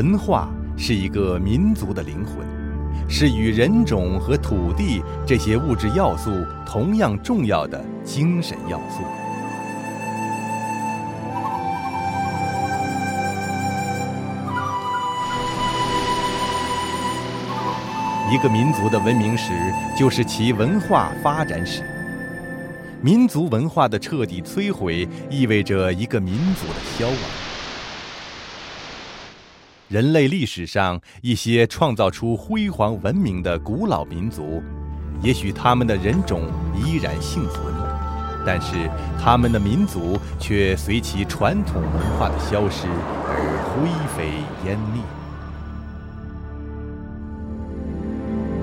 [0.00, 0.48] 文化
[0.78, 2.36] 是一个民族的灵魂，
[3.06, 6.30] 是与人种和土地这些物质要素
[6.64, 9.02] 同样重要的精神要素。
[18.32, 19.52] 一个民族的文明史，
[19.94, 21.82] 就是其文化发展史。
[23.02, 27.49] 民族文化的彻底摧毁，意味着一个民族的消亡。
[29.90, 34.62] 人类历史上一些创造出辉煌文明的古老民族，
[35.20, 36.42] 也许他们的人种
[36.76, 37.74] 依然幸存，
[38.46, 38.88] 但是
[39.20, 42.86] 他们的民族却随其传统文化的消失
[43.26, 43.34] 而
[43.66, 44.30] 灰飞
[44.64, 45.02] 烟灭。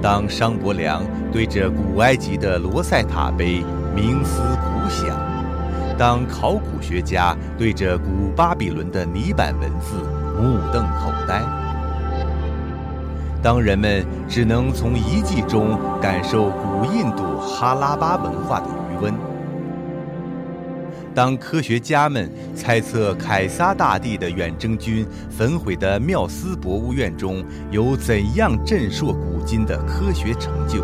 [0.01, 3.61] 当商伯良对着古埃及的罗塞塔碑
[3.93, 5.09] 冥思苦想，
[5.97, 10.01] 当考古学家对着古巴比伦的泥板文字
[10.37, 11.41] 目瞪口呆，
[13.41, 19.13] 当人们只能从遗迹中感受古印度哈拉巴文化的余温。
[21.15, 30.83] 当科学家们猜测凯撒大帝的远征军焚毁的缪斯博物院中有怎样震烁古今的科学成就，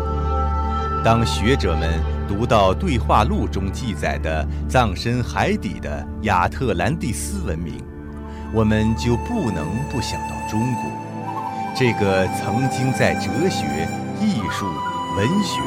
[1.04, 7.74] 当学者们读到对话录中记载的葬身海底的亚特兰蒂斯文明，
[8.54, 10.84] 我们就不能不想到中国，
[11.74, 13.66] 这个曾经在哲学、
[14.20, 14.64] 艺术、
[15.16, 15.60] 文学、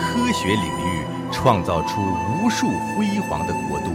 [0.00, 2.00] 科学领域创造出
[2.42, 3.92] 无数辉煌的国度。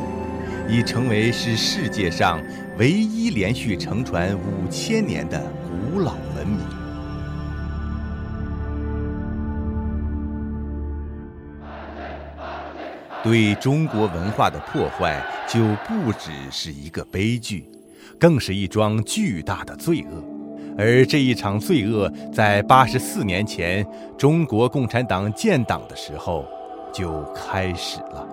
[0.69, 2.41] 已成为是世界上
[2.77, 5.41] 唯一连续承传五千年的
[5.91, 6.59] 古老文明。
[13.23, 17.69] 对中国文化的破坏，就不只是一个悲剧，
[18.19, 20.23] 更是一桩巨大的罪恶。
[20.77, 23.85] 而这一场罪恶，在八十四年前
[24.17, 26.45] 中国共产党建党的时候
[26.93, 28.27] 就开始了。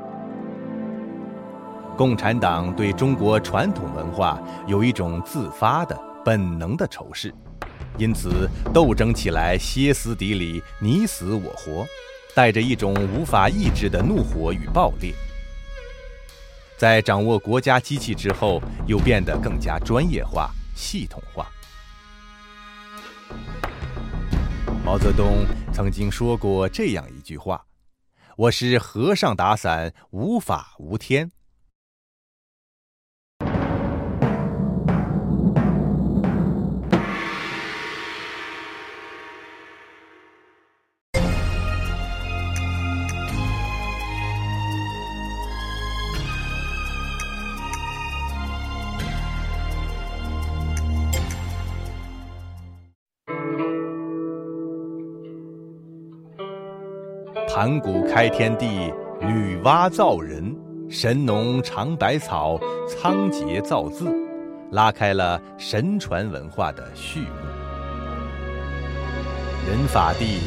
[1.96, 7.32] 共产党对中国传统文化有一种自发的本能的仇视，
[7.96, 11.86] 因此斗争起来歇斯底里、你死我活，
[12.34, 15.14] 带着一种无法抑制的怒火与暴烈。
[16.76, 21.46] 在掌握国家机器之后，又变得更加专业化、系统化。
[24.84, 27.64] 毛泽东曾经说过这样一句话
[28.36, 31.30] ：“我是和尚打伞，无法无天。”
[57.54, 60.52] 盘古开天地，女娲造人，
[60.90, 64.12] 神农尝百草，仓颉造字，
[64.72, 67.26] 拉开了神传文化的序幕。
[69.68, 70.40] 人法地，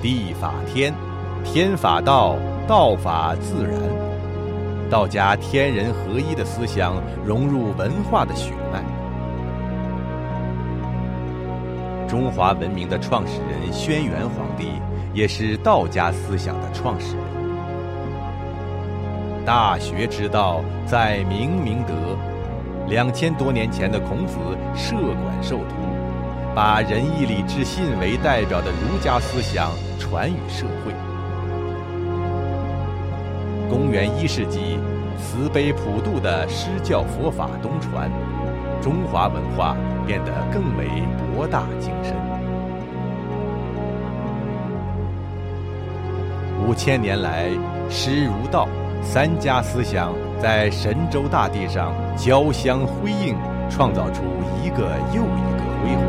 [0.00, 0.94] 地法天，
[1.42, 2.36] 天法道，
[2.68, 3.76] 道法自然。
[4.88, 6.94] 道家天人合一的思想
[7.26, 8.84] 融入文化的血脉。
[12.06, 14.80] 中华文明的创始人轩辕皇帝。
[15.12, 17.24] 也是道家思想的创始人。
[19.44, 21.92] 大学之道，在明明德。
[22.88, 24.36] 两千多年前的孔子
[24.74, 25.74] 设馆授徒，
[26.54, 30.92] 把仁义礼智信为代表的儒家思想传于社会。
[33.70, 34.78] 公元一世纪，
[35.16, 38.10] 慈悲普度的施教佛法东传，
[38.82, 39.76] 中华文化
[40.06, 40.86] 变得更为
[41.34, 42.31] 博大精深。
[46.66, 47.48] 五千年来，
[47.90, 48.68] 师儒道
[49.02, 53.36] 三家思想在神州大地上交相辉映，
[53.68, 54.22] 创造出
[54.62, 56.06] 一个又一个辉煌。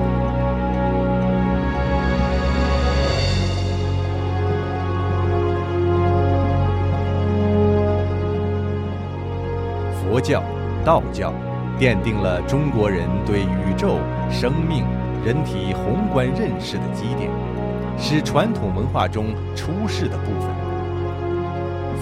[10.01, 10.43] 佛教、
[10.85, 11.33] 道教
[11.79, 13.97] 奠定了中国人对宇宙、
[14.29, 14.85] 生命、
[15.25, 17.31] 人体宏观认识的基点。
[17.97, 20.49] 是传统文化中出世的部分。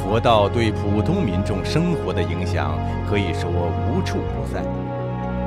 [0.03, 2.77] 佛道对普通民众生活的影响
[3.07, 4.61] 可以说无处不在。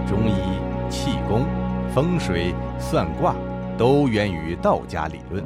[0.06, 0.34] 中医、
[0.88, 1.44] 气功、
[1.92, 3.34] 风水、算卦
[3.76, 5.44] 都源于道家理论，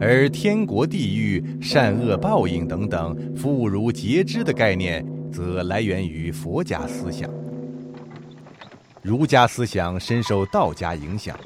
[0.00, 7.28] 而天国地狱、善恶报应等等妇孺皆知的概念，则来源于佛家思想。
[9.02, 11.36] 儒家思想深受道家影响。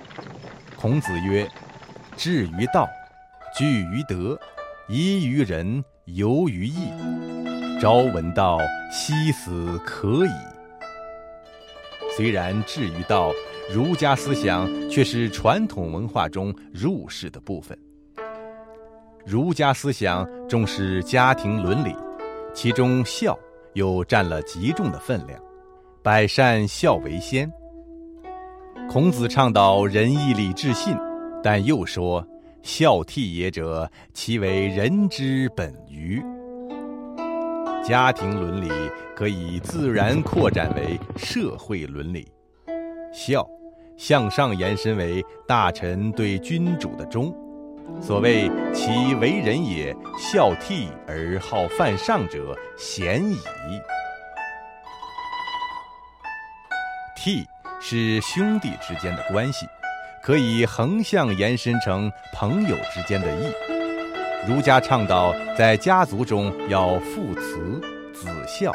[0.76, 1.48] 孔子曰
[2.22, 2.86] ：“志于道，
[3.56, 4.38] 据于德，
[4.90, 6.90] 依于仁，游于义。
[7.80, 8.58] 朝闻道，
[8.92, 10.30] 夕死可矣。”
[12.14, 13.32] 虽然志于道，
[13.72, 17.74] 儒家思想却是传统文化中入世的部分。
[19.24, 21.96] 儒家思想重视家庭伦理，
[22.52, 23.34] 其中孝
[23.72, 25.40] 又占了极重的分量。
[26.02, 27.50] 百善孝为先。
[28.90, 30.94] 孔子倡导仁义礼智信，
[31.42, 32.26] 但又说
[32.62, 36.22] ：“孝悌也者，其为人之本于。”
[37.82, 38.70] 家庭伦理
[39.16, 42.30] 可以自然扩展为社会伦理，
[43.12, 43.48] 孝
[43.96, 47.34] 向上延伸为大臣对君主的忠。
[48.00, 53.36] 所谓其为人也，孝悌而好犯上者，贤矣。
[57.16, 57.44] 悌
[57.80, 59.66] 是兄弟之间的关系，
[60.22, 63.52] 可以横向延伸成朋友之间的义。
[64.46, 67.80] 儒家倡导在家族中要父慈
[68.12, 68.72] 子孝，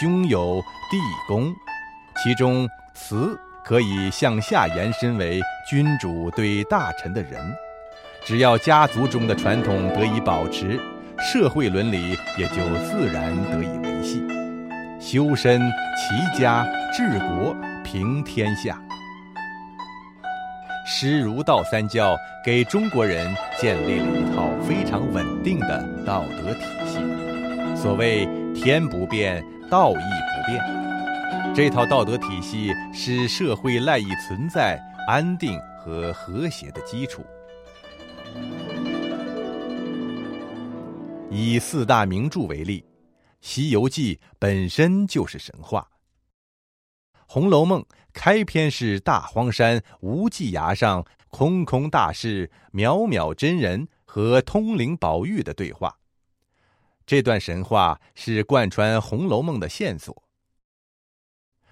[0.00, 1.54] 兄友弟恭，
[2.22, 7.40] 其中慈可以向下延伸为君主对大臣的仁。
[8.24, 10.78] 只要家族中的传统得以保持，
[11.18, 14.22] 社会伦理也就自然得以维系。
[15.00, 15.60] 修身、
[15.96, 18.78] 齐家、治国、平天下，
[20.90, 23.30] 师儒道三教给中国人
[23.60, 26.96] 建立了一套非常稳定的道德体系。
[27.76, 28.26] 所谓
[28.56, 30.64] “天不变，道义不变”，
[31.54, 37.22] 这套道德体系是社会赖以存在、安定和和谐的基础。
[41.30, 42.80] 以四大名著为例，
[43.42, 45.86] 《西游记》本身就是神话，
[47.26, 47.82] 《红楼梦》
[48.18, 55.96] 开篇是大荒山无际崖上空空大士渺渺真人和通灵宝玉的对话，
[57.06, 60.12] 这段神话是贯穿《红楼梦》的线索。《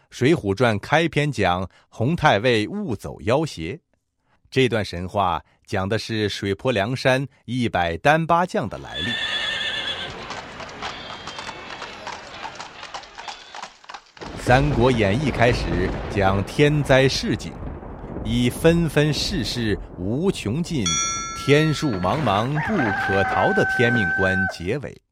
[0.09, 3.81] 水浒传》开篇讲洪太尉误走妖邪，
[4.49, 9.11] 这段神话讲的是水泊梁山一百单八将的来历。
[14.47, 17.51] 《三国演义》开始讲天灾世景，
[18.25, 20.85] 以“纷纷世事无穷尽，
[21.37, 25.03] 天数茫茫不可逃”的天命观结尾。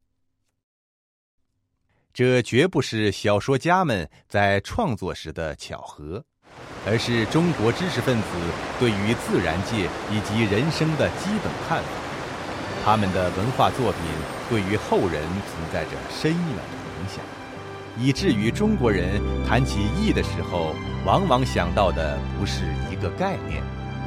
[2.13, 6.25] 这绝不是小说家们在创作时的巧合，
[6.87, 8.29] 而是中国知识分子
[8.79, 11.89] 对于自然界以及人生的基本看法。
[12.85, 14.01] 他们的文化作品
[14.49, 15.21] 对于后人
[15.51, 16.84] 存在着深远的。
[17.99, 20.75] 以至于中国人谈起义的时候，
[21.05, 23.63] 往往想到的不是一个概念，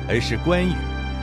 [0.10, 0.74] 而是关羽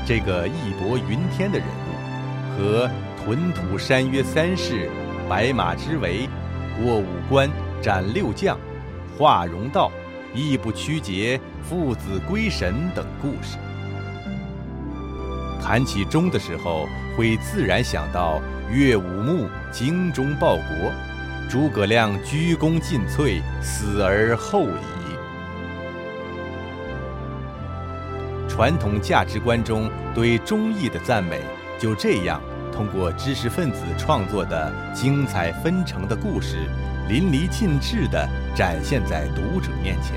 [0.07, 2.91] 这个义薄云天的人物，和
[3.23, 4.91] 屯土山约三世、
[5.29, 6.29] 白马之围、
[6.79, 7.51] 过五关
[7.83, 8.59] 斩六将、
[9.19, 9.91] 华容道、
[10.35, 13.59] 义不屈节、父子归神等故事。
[15.63, 16.87] 谈起忠的时候，
[17.17, 21.14] 会自然想到岳武穆精忠报国。
[21.55, 25.15] 诸葛亮鞠躬尽瘁，死而后已。
[28.49, 31.41] 传统价值观中对忠义的赞美，
[31.79, 32.43] 就这样
[32.73, 36.69] 通过知识分子创作的精彩纷呈的故事，
[37.09, 40.17] 淋漓尽致地展现在读者面前。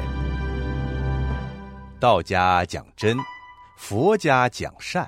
[2.00, 3.16] 道家讲真，
[3.78, 5.08] 佛家讲善，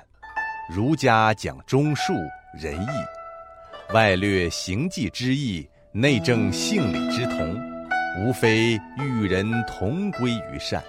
[0.72, 2.14] 儒家讲忠恕
[2.56, 5.68] 仁义，外略行迹之意。
[5.92, 7.60] 内政性理之同，
[8.20, 10.80] 无非与人同归于善。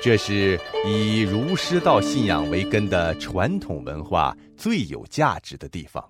[0.00, 6.02] 这是以儒释道信仰为根的传统文化最有价值的地方。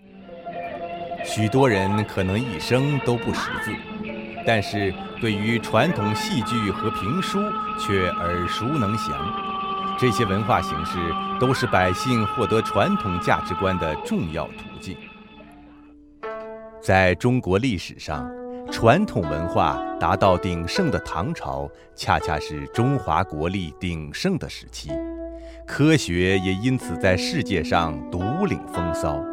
[1.25, 3.71] 许多人可能一生都不识字，
[4.47, 7.38] 但是对于传统戏剧和评书
[7.78, 9.16] 却耳熟能详。
[9.99, 10.99] 这些文化形式
[11.40, 14.95] 都是百姓获得传统价值观的重要途径。
[16.82, 18.28] 在中国历史上，
[18.68, 24.90] 传统文化达到鼎盛的唐朝，恰恰是中华国力鼎盛的时期，
[25.64, 29.24] 科学也因此在世界上独领风骚。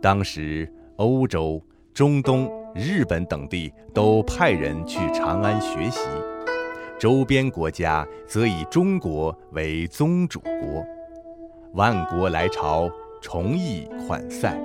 [0.00, 1.60] 当时，欧洲、
[1.92, 6.02] 中东、日本等地都派人去长安学习，
[7.00, 10.86] 周边国家则以中国为宗主国，
[11.72, 12.88] 万国来朝，
[13.20, 14.56] 崇义款塞。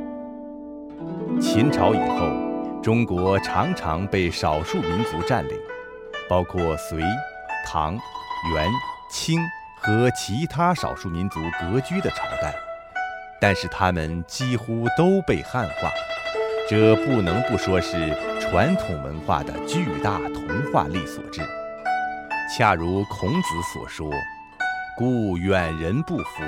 [1.39, 2.29] 秦朝以后，
[2.83, 5.57] 中国常常被少数民族占领，
[6.29, 7.01] 包括隋、
[7.65, 7.93] 唐、
[8.53, 8.69] 元、
[9.09, 9.39] 清
[9.77, 12.53] 和其他少数民族割据的朝代，
[13.39, 15.89] 但是他们几乎都被汉化，
[16.69, 21.41] 这不能不说是传统文化的巨大同化力所致。
[22.55, 24.11] 恰如孔子所说
[24.97, 26.43] ：“故远人不服，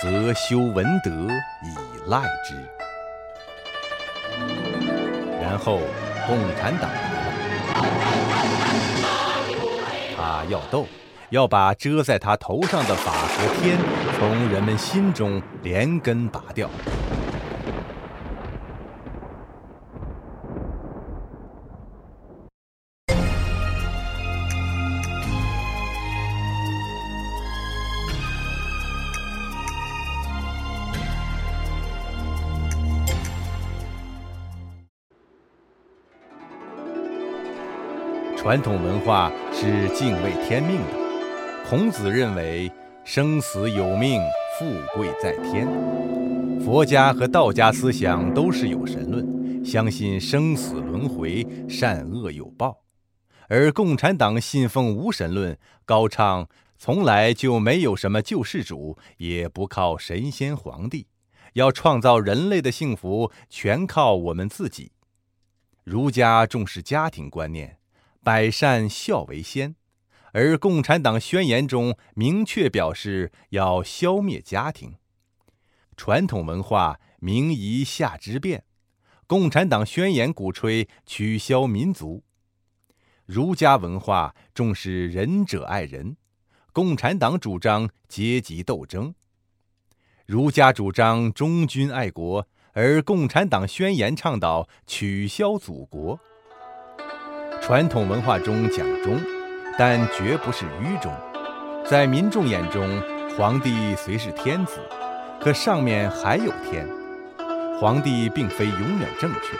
[0.00, 1.10] 则修文德
[1.64, 2.54] 以赖之。”
[5.58, 5.80] 后，
[6.26, 7.32] 共产党来了，
[10.16, 10.86] 他要斗，
[11.30, 13.78] 要把遮在他头上的法和天
[14.18, 16.70] 从人们心中连根拔掉。
[38.48, 41.68] 传统文化是敬畏天命的。
[41.68, 42.72] 孔子认为
[43.04, 44.22] 生死有命，
[44.58, 44.64] 富
[44.94, 45.68] 贵在天。
[46.58, 52.78] 佛家和道家思想都是有神论，相信生死轮回，善恶有报。
[53.48, 61.06] 而共产党信奉无神论，高唱从来就没有什么救世主，也不靠神仙皇帝，
[61.52, 64.92] 要创造人类的幸福，全靠我们自己。
[65.84, 67.77] 儒家重视家庭观念。
[68.22, 69.74] 百善孝为先，
[70.32, 74.96] 而《共产党宣言》中明确表示要消灭家庭。
[75.96, 78.60] 传统文化明夷夏之变，
[79.26, 82.22] 《共产党宣言》鼓吹取消民族。
[83.24, 86.12] 儒家文化重视仁者爱人，
[86.72, 89.14] 《共产党主张阶级斗争。
[90.26, 96.20] 儒家主张忠君爱国，而《共产党宣言》倡导取消祖国。
[97.60, 99.20] 传统文化中讲忠，
[99.78, 101.12] 但绝不是愚忠。
[101.84, 103.02] 在民众眼中，
[103.36, 104.80] 皇帝虽是天子，
[105.40, 106.88] 可上面还有天。
[107.78, 109.56] 皇帝并非永远正确，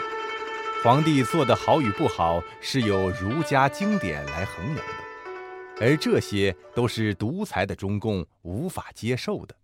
[0.83, 9.55] 皇帝做的好与不好是由儒家经典来衡量的，而这些都是独裁的中共无法接受的，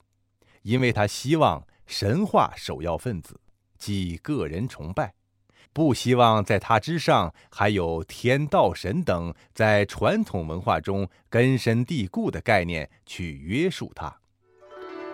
[0.62, 3.40] 因为他希望神话首要分子，
[3.78, 5.14] 即个人崇拜。
[5.76, 14.16] 不希望在他之上还有天道神等在传统文化中根深蒂固的概念去约束他。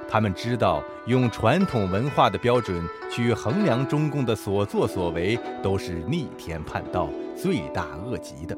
[0.08, 8.56] 他们知道，用传统文化的标准去衡量中共的所作所为，都是逆天叛道、罪大恶极的。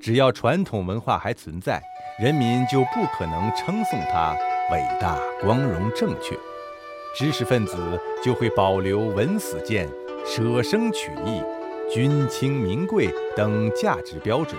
[0.00, 1.80] 只要传统文化还存在，
[2.18, 4.34] 人民就不可能称颂它
[4.72, 6.36] 伟大、光荣、正确。
[7.16, 7.76] 知识分子
[8.24, 9.88] 就会保留文死谏。
[10.24, 11.42] 舍生取义、
[11.92, 14.58] 君轻民贵等价值标准，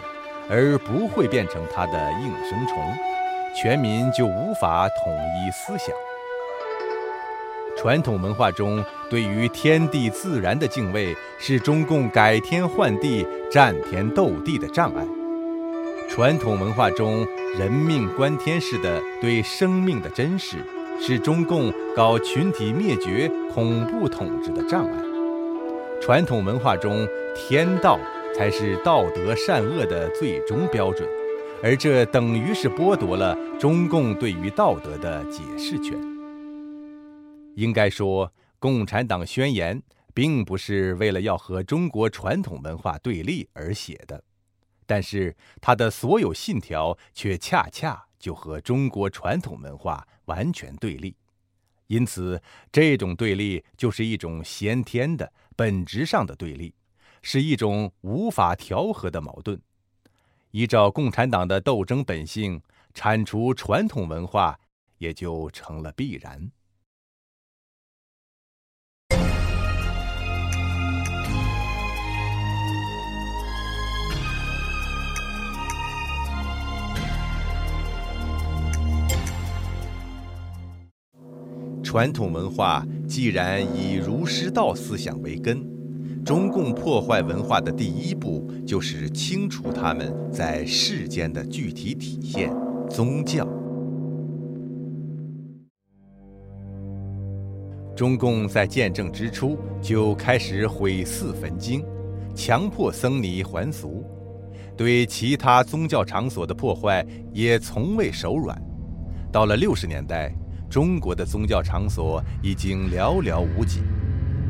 [0.49, 2.93] 而不会变成他的应声虫，
[3.55, 5.95] 全民就无法统一思想。
[7.75, 15.03] 传统文化中对于天地自然的敬畏，是中共改天换地、战天斗地的障碍。
[16.09, 17.25] 传统文化中
[17.57, 20.57] 人命关天式的对生命的珍视，
[20.99, 25.12] 是中共搞群体灭绝、恐怖统治的障碍。
[26.05, 27.97] 传统文化中，天道
[28.35, 31.07] 才是道德善恶的最终标准，
[31.63, 35.97] 而这等于是剥夺了中共对于道德的解释权。
[37.55, 38.27] 应该说，
[38.59, 39.79] 《共产党宣言》
[40.13, 44.21] 并不是为了要和中国传统文化对立而写的，
[44.85, 51.15] 但是它的所有信条却恰恰就和中国传统文化完全对立，
[51.87, 52.41] 因此
[52.73, 55.31] 这种对立就是一种先天的。
[55.55, 56.73] 本质上的对立，
[57.21, 59.59] 是一种无法调和的矛盾。
[60.51, 62.61] 依照共产党的斗争本性，
[62.93, 64.59] 铲除传统文化
[64.97, 66.51] 也就成了必然。
[81.93, 85.63] 传统文化既然以儒释道思想为根，
[86.25, 92.51] 中共破坏文化的第一步就是清除他们在世间的具体体现——
[92.89, 93.47] 宗教。
[97.95, 101.85] 中共在建政之初就开始毁寺焚经，
[102.33, 104.03] 强迫僧尼还俗，
[104.75, 108.59] 对其他宗教场所的破坏也从未手软。
[109.31, 110.35] 到了六十年代。
[110.73, 113.81] 中国的宗教场所已经寥寥无几，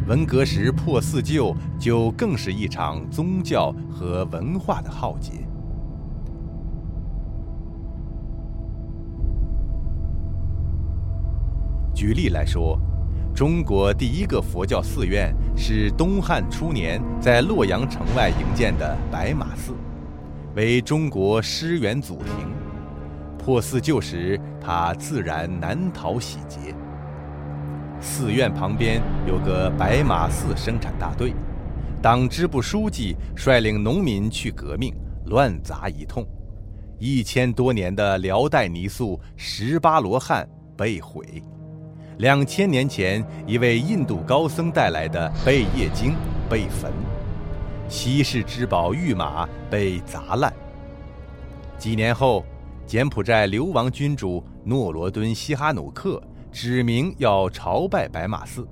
[0.07, 5.45] 文革时破四旧就更是一场宗教和文化的浩劫。
[11.93, 12.79] 举例来说，
[13.35, 19.73] 中国第一个佛教寺院是东汉初年在洛阳城外营建的白马寺，
[20.55, 22.62] 为中国师源祖庭。
[23.43, 26.73] 破寺旧时，他自然难逃洗劫。
[27.99, 31.33] 寺院旁边有个白马寺生产大队，
[32.01, 34.95] 党支部书记率领农民去革命，
[35.25, 36.25] 乱砸一通，
[36.97, 40.47] 一千多年的辽代泥塑十八罗汉
[40.77, 41.43] 被毁。
[42.19, 46.11] 两千年前，一位印度高僧带来的《贝叶经》
[46.49, 46.93] 被焚，
[47.89, 50.53] 稀世之宝玉马被砸烂。
[51.77, 52.45] 几年后，
[52.93, 56.21] 柬埔寨流亡君主诺罗敦西哈努克。
[56.51, 58.67] 指明要朝拜白马寺，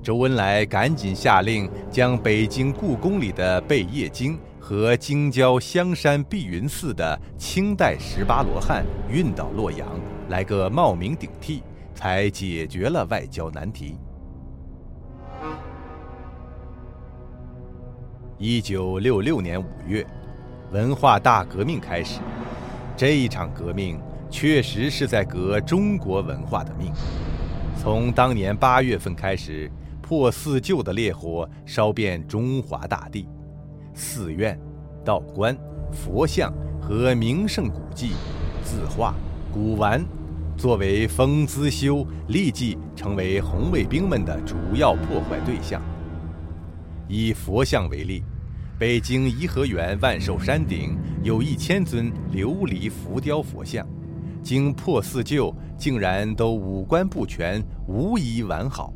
[0.00, 9.88] 周恩来赶紧下令将北京故宫里的《贝叶经》和京郊香山碧云寺的清代十八罗汉运到洛阳，
[10.28, 13.96] 来个冒名顶替，才解决了外交难题。
[18.38, 20.06] 一九六六年五月，
[20.70, 22.20] 文化大革命开始，
[23.00, 23.98] 这一场革命。
[24.28, 26.92] 确实是在革中国文化的命。
[27.80, 29.68] 从当年八月份开始，
[30.02, 33.26] 破四旧的烈火烧遍中华大地，
[33.94, 34.60] 寺院、
[35.02, 35.56] 道观、
[35.90, 38.10] 佛像和名胜古迹、
[38.62, 39.14] 字画、
[39.50, 40.04] 古玩，
[40.56, 45.82] 作为封资修，立即成为红卫兵们的主要破坏对象。
[47.08, 48.22] 以佛像为例，
[48.80, 53.86] 北京颐和园万寿山顶有一千尊琉璃浮雕佛像。
[54.42, 58.90] 经破四旧，竟然都五官不全，无一完好。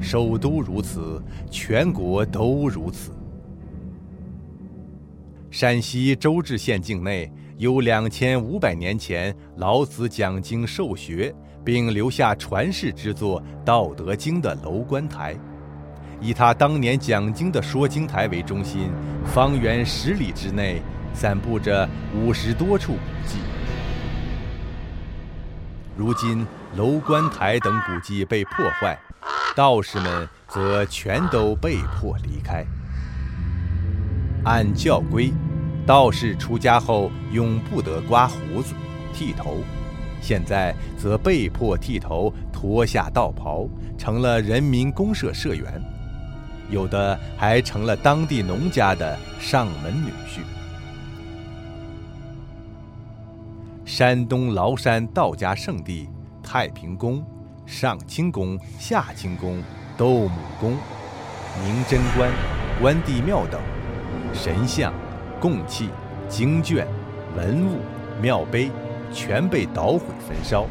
[0.00, 3.10] 首都如此，全国都如此。
[5.50, 15.36] 陕西周至县境内有两千五百年前老子讲经授学，并留下传世之作《道德经》的楼观台，
[16.20, 18.90] 以他当年讲经的说经台为中心，
[19.24, 20.82] 方圆十里之内。
[21.12, 23.38] 散布着五十多处古迹，
[25.96, 28.96] 如今楼观台等古迹被破坏，
[29.56, 32.64] 道士们则全都被迫离开。
[34.44, 35.32] 按教规，
[35.84, 38.72] 道士出家后永不得刮胡子、
[39.12, 39.56] 剃头，
[40.22, 45.82] 现在则被迫剃头、脱下道袍，成了人民公社社员，
[46.70, 50.40] 有的还成了当地农家的上门女婿。
[53.84, 56.08] 山东崂山道家圣地
[56.42, 57.24] 太平宫、
[57.66, 59.62] 上清宫、下清宫、
[59.96, 60.76] 斗母宫、
[61.62, 62.30] 明真观、
[62.80, 63.60] 关帝庙等，
[64.32, 64.92] 神像、
[65.40, 65.90] 供器、
[66.28, 66.86] 经卷、
[67.36, 67.80] 文物、
[68.22, 68.70] 庙碑，
[69.12, 70.66] 全被捣毁焚烧。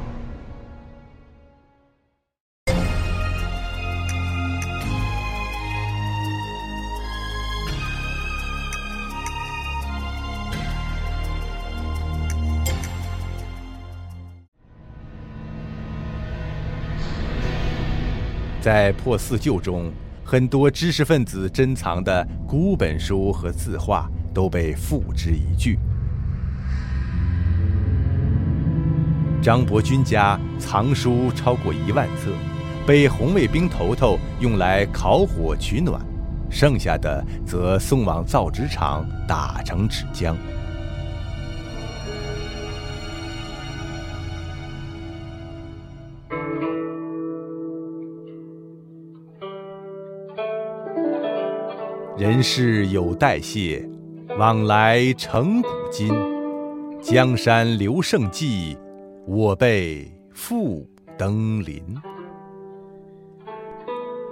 [18.70, 19.92] 在破四旧中，
[20.24, 25.76] 很多知识分子珍藏的古本书和字画都被付之一炬。
[29.42, 32.30] 张伯钧家藏书超过一万册，
[32.86, 36.00] 被红卫兵头头用来烤火取暖，
[36.48, 40.36] 剩下的则送往造纸厂打成纸浆。
[52.20, 53.82] 人世有代谢，
[54.38, 56.14] 往来成古今。
[57.02, 58.78] 江山留胜迹，
[59.26, 60.86] 我辈复
[61.18, 61.82] 登临。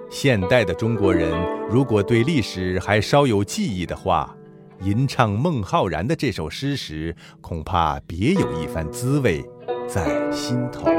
[0.10, 1.32] 现代的中国人，
[1.70, 4.36] 如果对历史还稍有记忆的话，
[4.82, 9.42] 吟唱孟浩然的这首诗时，恐怕别有一番滋味
[9.88, 10.90] 在心头。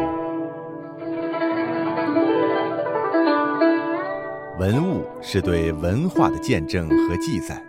[4.59, 7.63] 文物是对文化的见证和记载，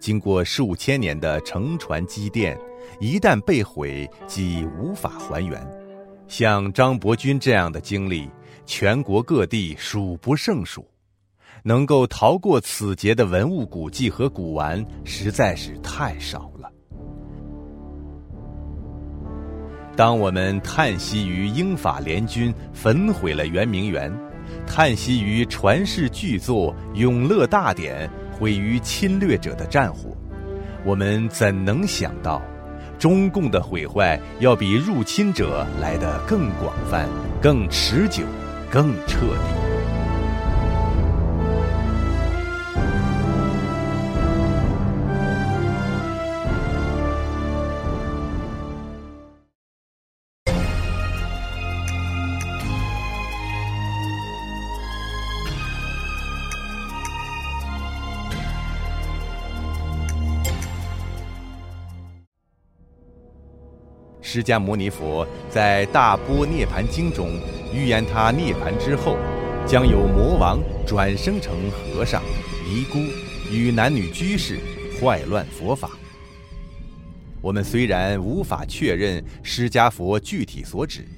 [0.00, 2.58] 经过数千年的承传积淀，
[2.98, 5.64] 一旦被毁，即无法还原。
[6.26, 8.28] 像张伯钧这样的经历，
[8.66, 10.84] 全国各地数不胜数。
[11.62, 16.68] 能够逃过此劫的文物古迹和古玩，实在是太少了。
[19.96, 24.12] 当我们叹息于英法联军焚毁了圆明园。
[24.68, 30.16] 叹息于传世巨作《永乐大典》毁于侵略者的战火，
[30.84, 32.40] 我们怎能想到，
[32.98, 37.08] 中共的毁坏要比入侵者来得更广泛、
[37.42, 38.22] 更持久、
[38.70, 39.67] 更彻底。
[64.30, 67.40] 释迦牟尼佛在《大波涅盘经》中
[67.72, 69.16] 预言，他涅盘之后，
[69.66, 72.22] 将有魔王转生成和尚、
[72.62, 72.98] 尼姑
[73.50, 74.58] 与男女居士，
[75.00, 75.92] 坏乱佛法。
[77.40, 81.08] 我们虽然无法确认释迦佛具体所指，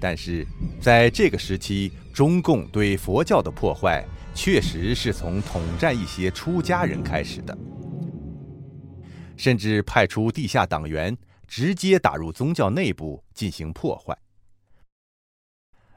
[0.00, 0.44] 但是
[0.80, 7.56] 在这个时期，中共对佛教的破坏确实是从统战一些出家人开始的，
[9.36, 11.16] 甚至派出地下党员。
[11.50, 14.16] 直接打入宗教内部进行破坏。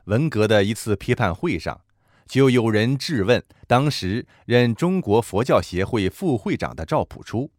[0.06, 1.80] 文革的一次批判会上，
[2.26, 7.52] 就有人质问当时任中国佛教协会副会长的赵朴初：“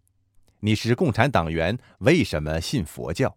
[0.58, 3.36] 你是共产党员，为什么信佛教？”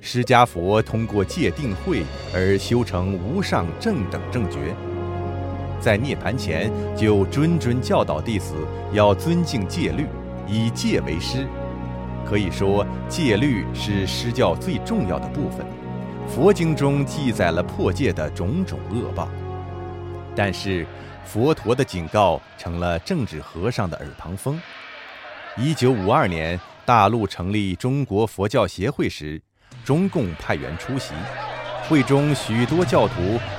[0.00, 4.74] 释迦佛通过戒定慧而修成无上正等正觉。
[5.80, 8.54] 在涅盘前就谆谆教导弟子
[8.92, 10.06] 要尊敬戒律，
[10.46, 11.46] 以戒为师。
[12.26, 15.64] 可以说，戒律是施教最重要的部分。
[16.28, 19.28] 佛经中记载了破戒的种种恶报，
[20.36, 20.86] 但是
[21.24, 24.60] 佛陀的警告成了政治和尚的耳旁风。
[25.56, 29.40] 一九五二年，大陆成立中国佛教协会时，
[29.84, 31.14] 中共派员出席，
[31.88, 33.14] 会中许多教徒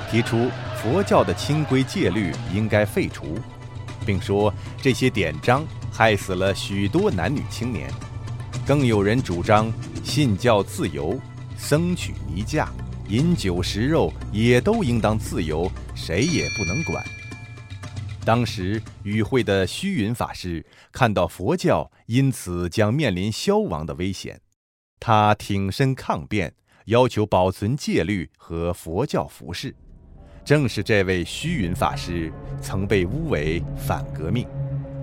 [0.08, 0.48] 提出。
[0.82, 3.38] 佛教的清规戒律应该废除，
[4.06, 5.62] 并说这些典章
[5.92, 7.92] 害死了许多男女青年。
[8.66, 9.70] 更有人主张
[10.02, 11.20] 信教自由，
[11.58, 12.72] 僧娶尼嫁、
[13.10, 17.04] 饮酒食肉也都应当自由，谁也不能管。
[18.24, 24.40] 当时与会的虚云法师看到佛教因此将面临消亡的危险，
[24.98, 26.54] 他挺身抗辩，
[26.86, 29.76] 要求保存戒律和佛教服饰。
[30.50, 34.44] 正是这位虚云法师，曾被诬为反革命，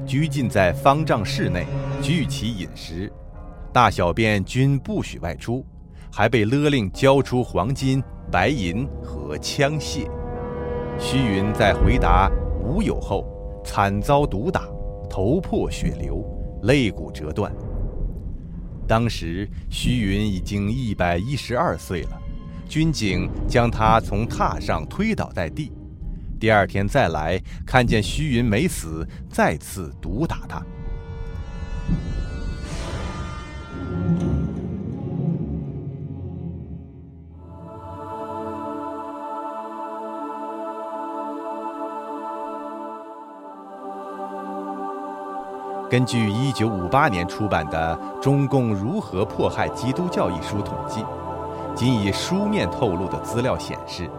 [0.05, 1.65] 拘禁在方丈室内，
[2.01, 3.09] 拒其饮食，
[3.71, 5.65] 大小便均不许外出，
[6.11, 10.05] 还被勒令交出黄金、白银和枪械。
[10.99, 12.29] 虚云在回答
[12.61, 13.25] “无有”后，
[13.63, 14.67] 惨遭毒打，
[15.09, 16.25] 头破血流，
[16.63, 17.49] 肋骨折断。
[18.85, 22.21] 当时虚云已经一百一十二岁了。
[22.67, 25.71] 军警将他从榻上推倒在地，
[26.39, 30.61] 第二天再来看见徐云没死，再次毒打他。
[45.89, 51.01] 根据一九五八年出版的《中共如何迫害基督教》一书统计。
[51.77, 54.09] 仅以书面透露的资料显示，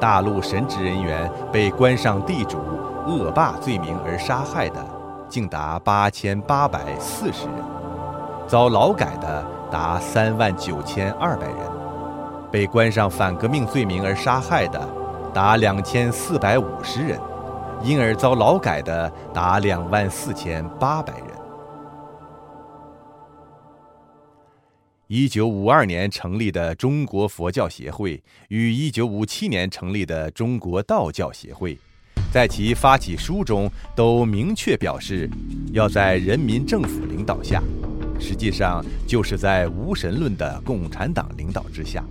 [0.00, 2.58] 大陆神职人员被关上地主、
[3.06, 4.84] 恶霸罪名而杀害的，
[5.28, 7.54] 竟达八千八百四十人；
[8.48, 11.70] 遭劳改的达三万九千二百人；
[12.50, 14.80] 被关上反革命罪名而杀害的，
[15.32, 17.16] 达两千四百五十人；
[17.84, 21.35] 因而遭劳改的达两万四千八百人。
[25.08, 31.78] 一九五二年成立的中国佛教协会与一九五七年成立的中国道教协会，
[32.32, 35.30] 在其发起书中都明确表示，
[35.70, 37.62] 要在人民政府领导下，
[38.18, 42.04] 实际上就是在无神论的共产党领导之下。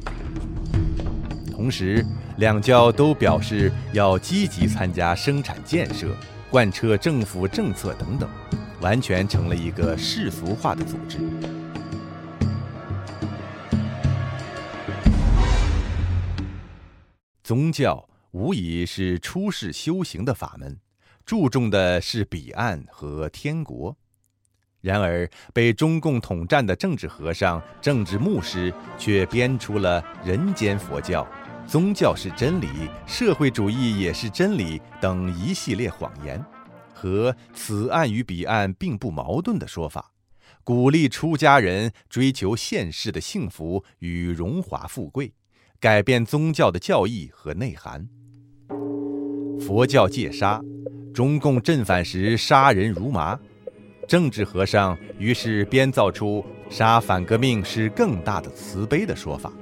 [1.52, 2.06] 同时，
[2.38, 6.16] 两教都表示要积极参加生产建设、
[6.50, 8.30] 贯彻政府政策等等，
[8.80, 11.18] 完全成了一个世俗化的组织。
[17.46, 20.80] 宗教无疑是出世修行的法门，
[21.28, 23.96] 注重的是彼岸和天国。
[24.82, 31.24] 然而，被中共统战的政治和尚、政治牧师却编出了“人间佛教
[31.70, 36.44] ”“宗教是真理，社会主义也是真理”等一系列谎言，
[36.96, 40.12] 和“此岸与彼岸并不矛盾”的说法，
[40.64, 45.32] 鼓励出家人追求现世的幸福与荣华富贵。
[45.86, 48.10] 改变宗教的教义和内涵。
[49.60, 50.60] 佛教戒杀，
[51.14, 53.40] 中共镇反时杀人如麻，
[54.08, 59.54] 政治和尚于是编造出杀反革命是更大的慈悲的说法，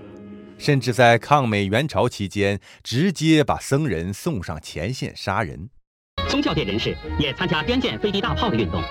[0.57, 5.69] 甚至在抗美援朝期间，直接把僧人送上前线杀人。
[6.29, 8.81] 宗教界人士也参加捐建飞机大炮的运动。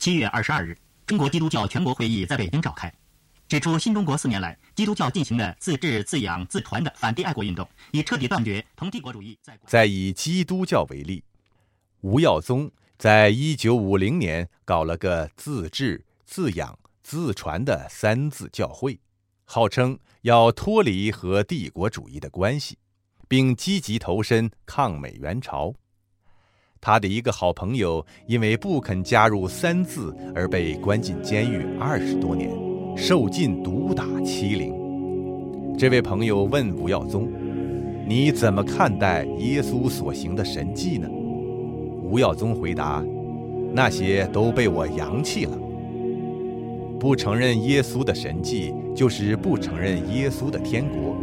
[0.00, 0.76] 七月二十二日，
[1.06, 2.92] 中国基督教全国会议在北京召开，
[3.50, 9.58] 指出新中国四年来，基督教进行的自治、自养、自传的反帝爱国运动，已彻底断绝同帝国主义在。
[9.66, 11.24] 再以基督教为例。
[12.02, 19.00] 吴耀宗在一九五零年搞了个自治、自养、自传的三自教会，
[19.44, 22.78] 号称要脱离和帝国主义的关系，
[23.26, 25.74] 并积极投身抗美援朝。
[26.80, 32.48] 他的一个好朋友因为不肯加入三自而被关进监狱二十多年，
[33.02, 34.74] 受尽毒打欺凌。
[35.78, 37.26] 这位朋友问吴耀宗
[38.06, 41.08] ：“你怎么看待耶稣所行的神迹呢？”
[42.04, 43.02] 吴耀宗回答
[43.72, 45.58] ：“那些都被我扬弃了。
[47.00, 51.16] 不承认耶稣的神迹，就是不承认耶稣的天国。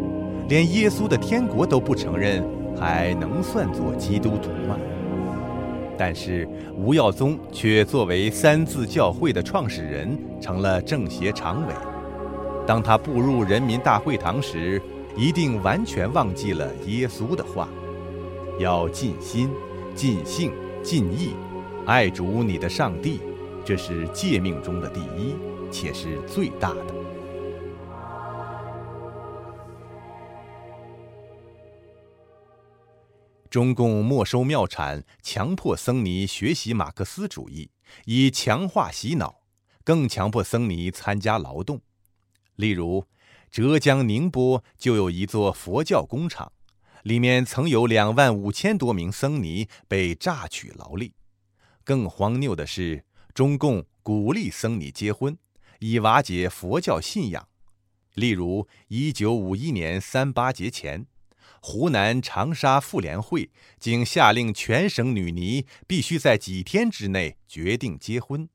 [0.50, 2.44] 连耶稣的天国都不承认，
[2.76, 4.76] 还能算作基督徒吗？”
[5.98, 11.74] 但是吴耀宗却作为三自教会的创始人，成了政协常委。
[12.66, 14.82] 当他步入人民大会堂时，
[15.16, 17.68] 一定完全忘记了耶稣的话
[18.60, 19.50] ：“要尽心、
[19.96, 20.52] 尽性。”
[20.84, 21.32] 尽意
[21.86, 23.20] 爱主你的上帝，
[23.66, 25.36] 这是诫命中的第一，
[25.70, 26.97] 且是最大的。
[33.50, 37.70] 中共没收庙产，强迫僧尼学习马克思主义，
[38.06, 39.42] 以强化洗脑，
[39.84, 41.82] 更强迫僧尼参加劳动。
[42.56, 43.06] 例如，
[43.50, 46.52] 浙江宁波就有一座佛教工厂。
[47.04, 51.14] 里面曾有两万五千多名僧尼被榨取劳力，
[51.86, 55.38] 更荒谬的是，中共鼓励僧尼结婚，
[55.80, 57.48] 以瓦解佛教信仰。
[58.16, 61.06] 例如，一九五一年三八节前，
[61.70, 68.48] 湖南长沙妇联会竟下令全省女尼必须在几天之内决定结婚。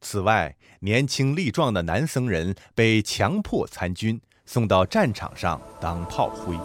[0.00, 6.56] 此外，年轻力壮的男僧人被强迫参军，送到战场上当炮灰。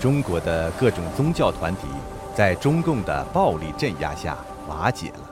[0.00, 1.82] 中国的各种宗教团体
[2.34, 5.30] 在中共的暴力镇压下瓦解了，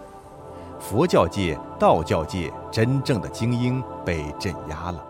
[0.79, 5.03] 佛教界、道教界真正的精英被镇压了，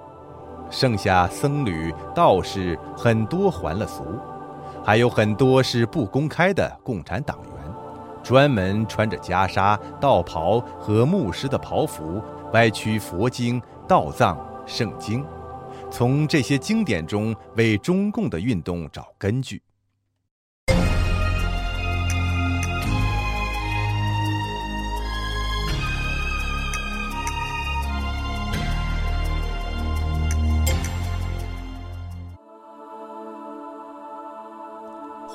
[0.74, 4.04] 剩下僧侣、道士很多还了俗，
[4.84, 7.74] 还有很多是不公开的共产党员，
[8.24, 12.20] 专门穿着袈裟、道袍和牧师的袍服，
[12.52, 15.24] 歪曲佛经、道藏、圣经。
[15.92, 19.62] 从这些经典中为中共的运动找根据，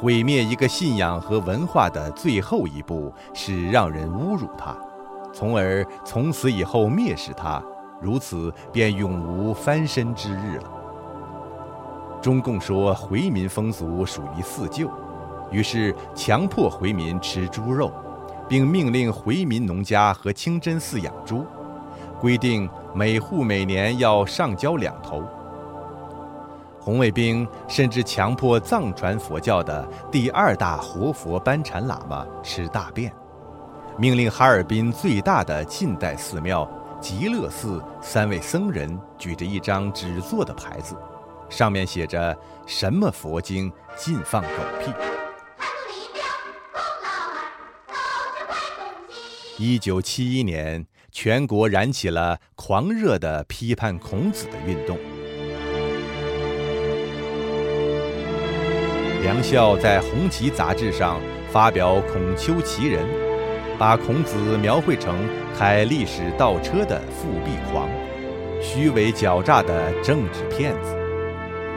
[0.02, 4.74] 毁灭一个信仰和文化的最后一步是让人侮辱它，
[5.34, 7.62] 从而从此以后蔑视它。
[8.00, 10.72] 如此，便永无翻身之日了。
[12.22, 14.90] 中共说回民风俗属于四旧，
[15.52, 17.92] 于是强迫回民吃猪肉，
[18.48, 21.46] 并命令回民农家和清真寺养猪，
[22.22, 25.22] 规定每户每年要上交两头。
[26.80, 33.14] 红卫兵甚至强迫藏传佛教的第二大活佛班禅喇嘛吃大便，
[33.98, 36.70] 命令哈尔滨最大的近代寺庙。
[37.02, 40.98] 极乐寺三位僧人举着一张纸做的牌子，
[41.50, 42.38] 上面写着
[42.68, 44.50] “什么佛经禁放狗
[44.84, 44.92] 屁”。
[49.58, 54.98] 一九七一年，全国燃起了狂热的批判孔子的运动。
[59.22, 61.20] 梁孝在《红旗》杂志上
[61.52, 63.04] 发表《孔丘奇人》。
[63.80, 65.16] 把孔子描绘成
[65.58, 67.88] 开历史倒车的复辟狂、
[68.62, 70.94] 虚伪狡诈的政治骗子，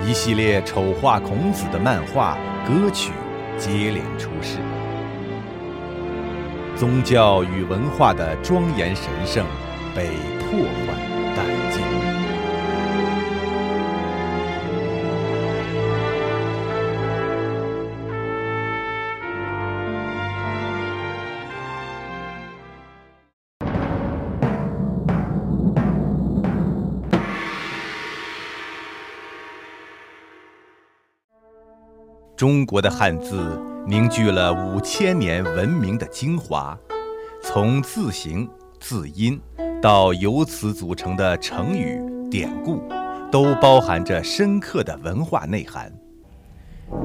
[0.04, 3.12] 一系列丑化孔子的漫画、歌曲
[3.56, 4.58] 接连出世，
[6.74, 9.46] 宗教与文化的庄严神圣
[9.94, 10.08] 被
[10.40, 11.01] 破坏
[32.36, 36.76] 中国的汉字凝聚了五千年文明的精华，
[37.42, 38.48] 从字形、
[38.80, 39.40] 字音
[39.80, 42.82] 到由此组成的成语、典故，
[43.30, 45.92] 都包含着深刻的文化内涵。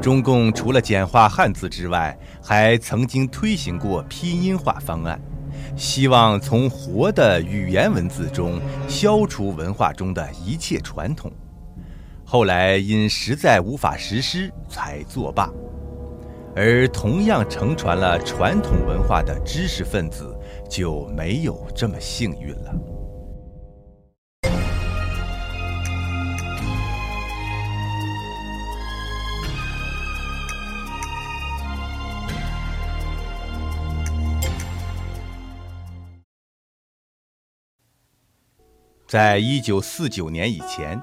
[0.02, 5.20] 中共除了简化汉字之外，还曾经推行过拼音化方案，
[5.76, 11.32] 希望从活的语言文字中消除文化中的一切传统。
[12.30, 15.50] 后来因实在无法实施，才作罢。
[16.54, 20.38] 而同样承传了传统文化的知识分子，
[20.70, 22.76] 就没有这么幸运了。
[39.08, 41.02] 在一九四九年以前，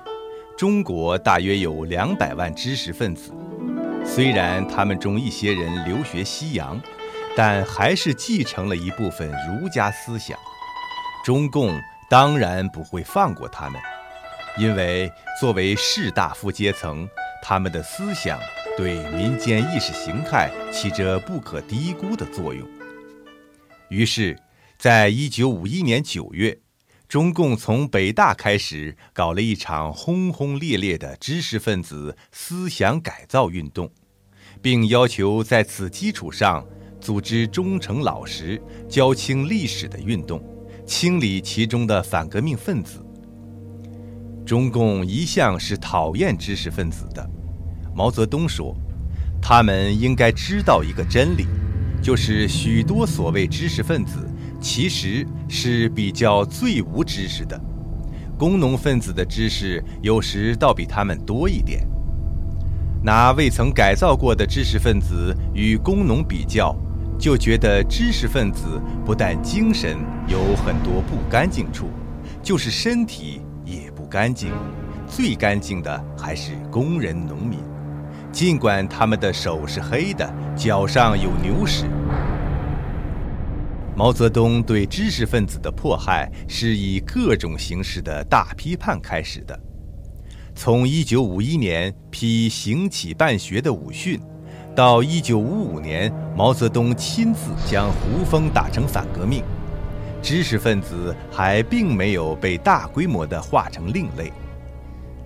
[0.56, 3.32] 中国大约有两百万知识分子。
[4.04, 6.80] 虽然他们中一些人留学西洋，
[7.36, 10.38] 但还是继承了一部分儒家思想。
[11.24, 11.76] 中共
[12.08, 13.80] 当然不会放过他们，
[14.56, 17.08] 因为作为士大夫阶层，
[17.42, 18.38] 他们的思想
[18.76, 22.64] 对民间意识形态起着不可低估的作用。
[23.88, 24.38] 于是，
[24.78, 26.63] 在一九五一年九月。
[27.14, 33.88] 中共从北大开始搞了一场轰轰烈烈的知识分子思想改造运动，
[34.61, 36.66] 并要求在此基础上
[37.00, 40.42] 组织忠诚老实、交清历史的运动，
[40.85, 43.07] 清理其中的反革命分子。
[44.44, 47.24] 中共一向是讨厌知识分子的，
[47.94, 48.77] 毛泽东说
[49.40, 51.46] ：“他们应该知道一个真理，
[52.03, 54.29] 就是许多所谓知识分子。”
[54.64, 57.61] 其实是比较最无知识的，
[58.38, 61.87] 工农分子的知识有时倒比他们多一点。
[63.03, 66.74] 拿未曾改造过的知识分子与工农比较，
[67.18, 69.98] 就觉得知识分子不但精神
[70.29, 71.90] 有很多不干净处，
[72.42, 74.50] 就是身体也不干净。
[75.07, 77.59] 最干净的还是工人农民，
[78.33, 81.85] 尽管他们的手是黑的，脚上有牛屎。
[83.96, 89.59] 毛泽东对知识分子的迫害是以各种形式的大批判开始的，
[90.52, 94.20] 从1951年批行乞办学的武训，
[94.74, 99.44] 到1955年毛泽东亲自将胡风打成反革命，
[100.20, 104.33] 知识分子还并没有被大规模的划成另类。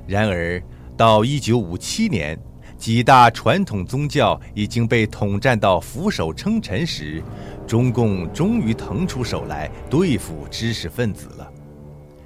[0.07, 0.63] 然而
[0.95, 2.39] 到1957年。
[2.79, 7.21] 几大传统宗教已经被统战到俯首称臣时，
[7.69, 11.53] 中共终于腾出手来对付知识分子了。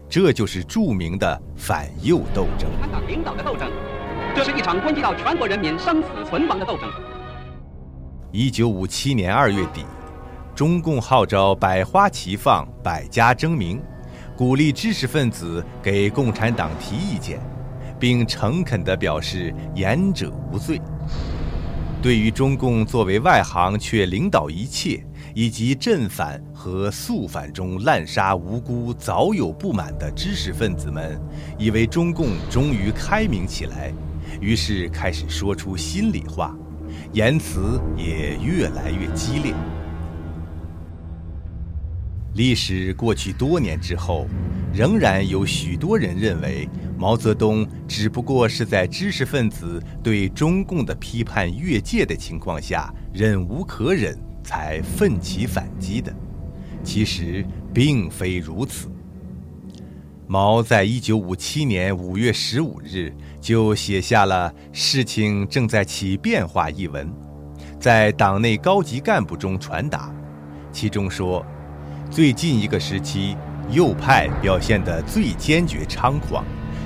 [0.08, 2.70] 这就是著名的反右斗争。
[2.70, 3.68] 共产党领导的斗争，
[4.36, 6.88] 这是一场关系到全国人民生死存亡的斗争。
[8.30, 9.84] 一九五七年二月底，
[10.54, 13.82] 中共号召百花齐放、百家争鸣，
[14.36, 17.40] 鼓励知识分子给共产党提意见。
[17.98, 20.80] 并诚恳地表示言者无罪。
[22.02, 25.00] 对于中共作为外行却领导一切，
[25.34, 31.20] 以及镇反和肃反中滥杀无辜、早有不满的知识分子们，
[31.58, 33.92] 以为中共终于开明起来，
[34.40, 36.56] 于是开始说出心里话，
[37.12, 39.54] 言辞也越来越激烈。
[42.34, 44.26] 历史过去多年之后，
[44.72, 46.66] 仍然有许多人认为
[46.96, 56.12] 毛泽东只不过是在知识分子对中共的批判越界的情况下，忍无可忍才奋起反击的。
[56.84, 58.88] 其实并非如此。
[60.26, 67.12] 毛在一九五七年五月十五日就写下了《事情正在起变化》一文，
[67.78, 70.10] 在党内高级干部中传达，
[70.72, 71.44] 其中说。
[72.10, 73.36] 最近一个时期，
[73.70, 76.44] 右派表现得最坚决猖狂，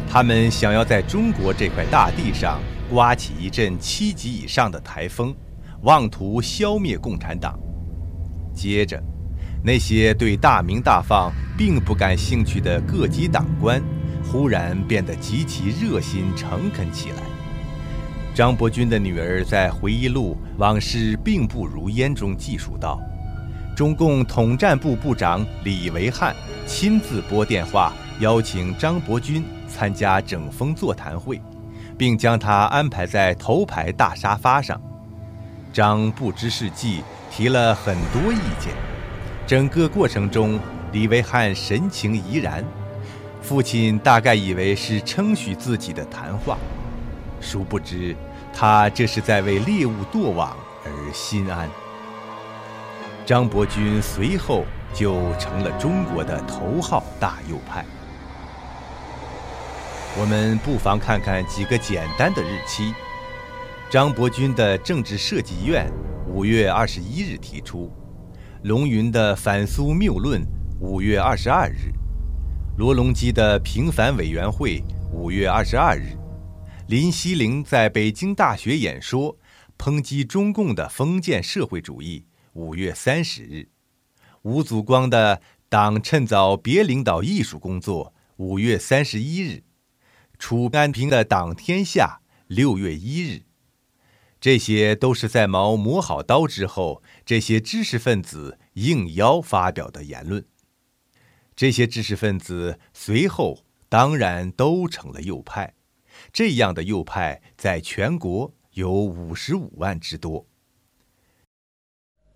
[0.09, 5.35] 他们想要在中国这块大地上刮起一阵七级以上的台风，
[5.87, 7.57] 妄图消灭共产党。
[8.53, 9.01] 接着，
[9.63, 13.81] 那些对大鸣大放并不感兴趣的各级党官，
[14.25, 17.19] 忽然变得极其热心诚恳起来。
[18.35, 23.01] 张伯钧的女儿在回忆录《往事并不如烟》中记述道。
[23.77, 26.35] 中共统战部部长李维汉
[26.67, 31.41] 亲自拨电话邀请张伯钧参加整风座谈会，
[31.97, 34.81] 并将他安排在头排大沙发上。
[35.77, 38.73] 张不知是计，提了很多意见。
[39.47, 40.59] 整个过程中，
[40.91, 42.65] 李维汉神情怡然。
[43.43, 46.57] 父亲大概以为是称许自己的谈话，
[47.43, 48.17] 殊不知
[48.55, 51.69] 他这是在为猎物堕网而心安。
[53.27, 54.65] 张伯钧随后
[54.95, 57.85] 就成了中国的头号大右派。
[60.19, 62.95] 我们不妨看看几个简单的日期：
[63.89, 65.89] 张伯钧的政治设计院
[66.27, 67.93] 五月二十一日提出，
[68.65, 70.45] 龙云的反苏谬论
[70.81, 71.93] 五月二十二日，
[72.77, 74.83] 罗隆基的平反委员会
[75.13, 76.19] 五月二十二日。
[76.89, 79.39] 林希龄在北京大学演说，
[79.79, 82.27] 抨击中共的封建社会主义。
[82.55, 83.69] 五月三十日，
[84.43, 85.37] 吴祖光的
[85.69, 88.07] 《党趁早别领导艺术工作》。
[88.39, 89.63] 五月三十一日，
[90.41, 92.21] 楚安平的《党天下》。
[92.49, 93.43] 六月一日，
[94.47, 100.47] 这些都是在毛磨好刀之后，这些知识分子应邀发表的言论。
[101.57, 105.75] 这些知识分子随后当然都成了右派。
[106.33, 110.47] 这样的右派在全国有五十五万之多。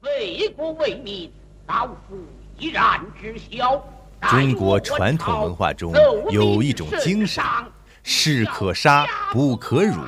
[0.01, 1.31] 为国为民，
[1.65, 2.19] 道负
[2.59, 3.81] 一然之孝。
[4.23, 5.95] 中国传统文化中
[6.33, 7.41] 有一种精神：
[8.03, 10.03] 士可杀，不可辱。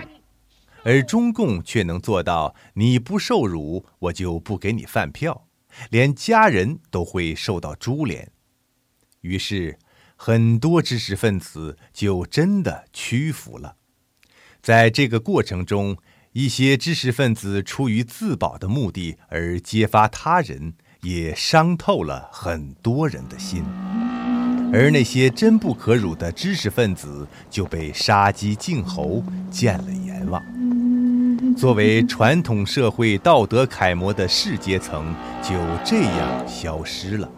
[0.84, 5.46] 而中共却能做到，你不受辱，我就不给你饭票，
[5.90, 8.30] 连家人都会受到株连。
[9.20, 9.78] 于是。
[10.14, 13.74] 很多知识分子就真的屈服了，
[14.62, 15.96] 在这个过程中，
[16.30, 23.64] 一些知识分子出于自保的目的而揭发他人，也伤透了很多人的心。
[24.72, 30.40] 而那些真不可辱的知识分子就被杀鸡儆猴，见了阎王。
[31.56, 37.28] 作为传统社会道德楷模的士阶层，就这样消失了。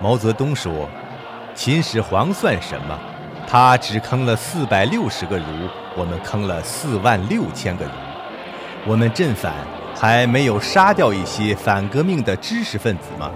[0.00, 0.88] 毛泽东说
[1.54, 2.98] ：“秦始皇算什么？
[3.46, 5.44] 他只坑了四百六十个儒，
[5.96, 7.92] 我们坑了四万六千个儒。
[8.84, 9.54] 我们镇反
[10.02, 13.30] 还没有杀掉一些反革命的知识分子吗？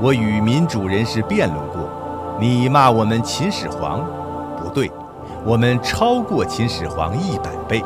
[0.00, 1.90] 我与民主人士辩论过，
[2.38, 4.06] 你骂我们秦始皇，
[4.56, 4.88] 不对，
[5.44, 7.84] 我们超过秦始皇一百倍。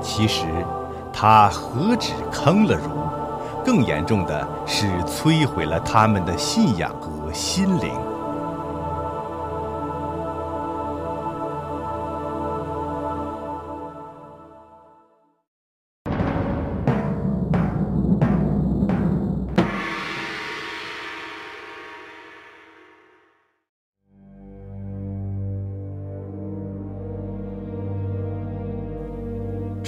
[0.00, 0.46] 其实，
[1.12, 2.88] 他何止坑了儒？”
[3.62, 7.92] 更严重的是，摧毁了他们的信仰和心灵。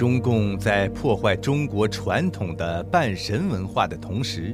[0.03, 4.53] 中共在破坏中国传统的半神文化的同时，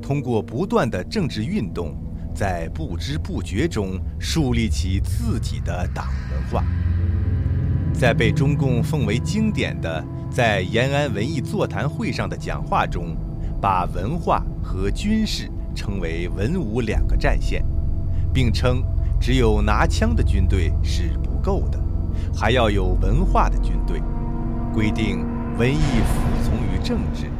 [0.00, 1.96] 通过不断的政治运动，
[2.32, 6.64] 在不知不觉中树立起自己的党文化。
[7.92, 13.16] 在被中共奉为经典的在延安文艺座谈会上的讲话中，
[13.60, 17.64] 把文化和军事称为文武两个战线，
[18.32, 18.80] 并称
[19.20, 21.82] 只有拿枪的军队是不够的，
[22.32, 24.00] 还要有文化的军队。
[24.74, 25.24] 规定
[25.56, 27.30] 文艺服从于政治，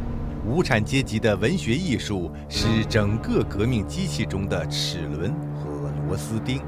[0.47, 6.61] 无产阶级的文学艺术是整个革命机器中的齿轮和螺丝钉。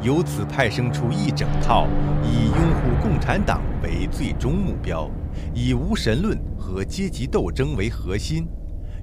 [0.00, 1.88] 由此派生出一整套
[2.22, 5.10] 以拥护共产党为最终目标，
[5.52, 8.46] 以无神论和阶级斗争为核心，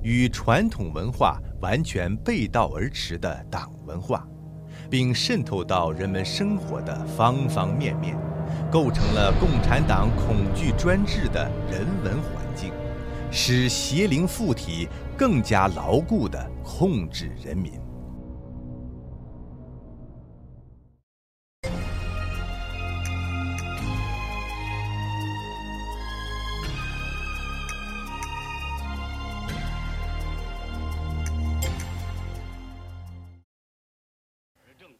[0.02, 4.26] 与传统文化完全背道而驰的党文化，
[4.90, 8.18] 并渗透到人们生活的方方面面。
[8.74, 12.74] 构成了共产党恐惧专制的人文环境，
[13.32, 17.74] 使邪灵附体更加牢固地控制人民。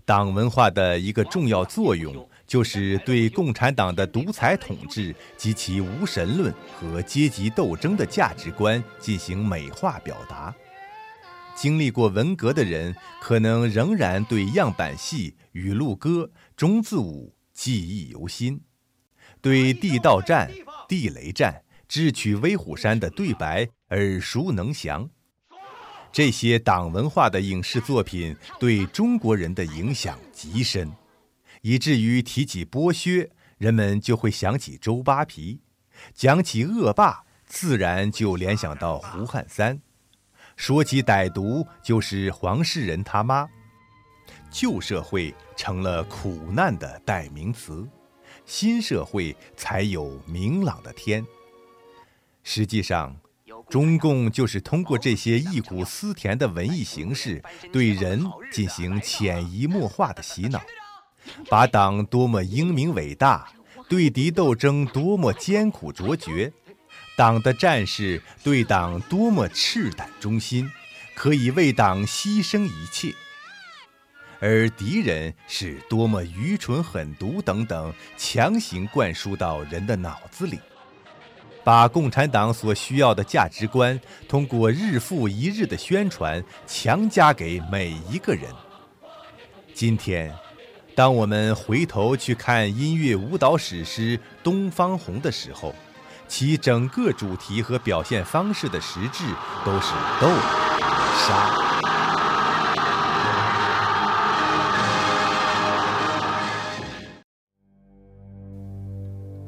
[0.06, 2.14] 党文化的一个重要作用。
[2.54, 10.54] 就是对共产党的独裁统治及其无神论和阶级斗争的价值观进行美化表达。
[11.56, 18.62] 经历过文革的人，可能仍然对样板戏、雨露歌、中字舞记忆犹新，
[19.42, 20.48] 对地道战、
[20.88, 25.10] 地雷战、智取威虎山的对白耳熟能详。
[26.12, 30.88] 这些党文化的影视作品对中国人的影响极深。
[31.64, 35.60] 以至于提起剥削，人们就会想起周扒皮；
[36.14, 39.78] 讲起恶霸，自然就联想到胡汉三；
[40.58, 43.48] 说起歹毒，就是黄世仁他妈。
[44.52, 47.88] 旧社会成了苦难的代名词，
[48.46, 51.26] 新社会才有明朗的天。
[52.44, 53.16] 实际上，
[53.70, 57.42] 中共就是通过这些忆苦思甜的文艺形式，
[57.72, 60.62] 对人进行潜移默化的洗脑，
[61.50, 63.48] 把党多么英明伟大，
[63.88, 66.52] 对敌斗争多么艰苦卓绝，
[67.16, 70.70] 党的战士对党多么赤胆忠心，
[71.16, 73.14] 可以为党牺牲一切。
[74.40, 80.60] 而敌人是多么愚蠢狠毒等等，强行灌输到人的脑子里，
[81.64, 83.98] 把共产党所需要的价值观，
[84.28, 88.52] 通过日复一日的宣传，强加给每一个人。
[89.74, 90.36] 今天，
[90.96, 95.74] 当我们回头去看音乐舞蹈史诗《东方红》的时候，
[96.28, 99.24] 其整个主题和表现方式的实质
[99.66, 99.92] 都是
[100.22, 100.28] 斗、
[101.18, 101.52] 杀。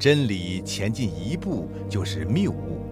[0.00, 2.84] 真理前进一步就是谬误，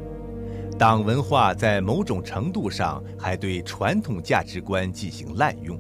[0.79, 5.77] 党文化在某种程度上还对传统价值观进行滥用。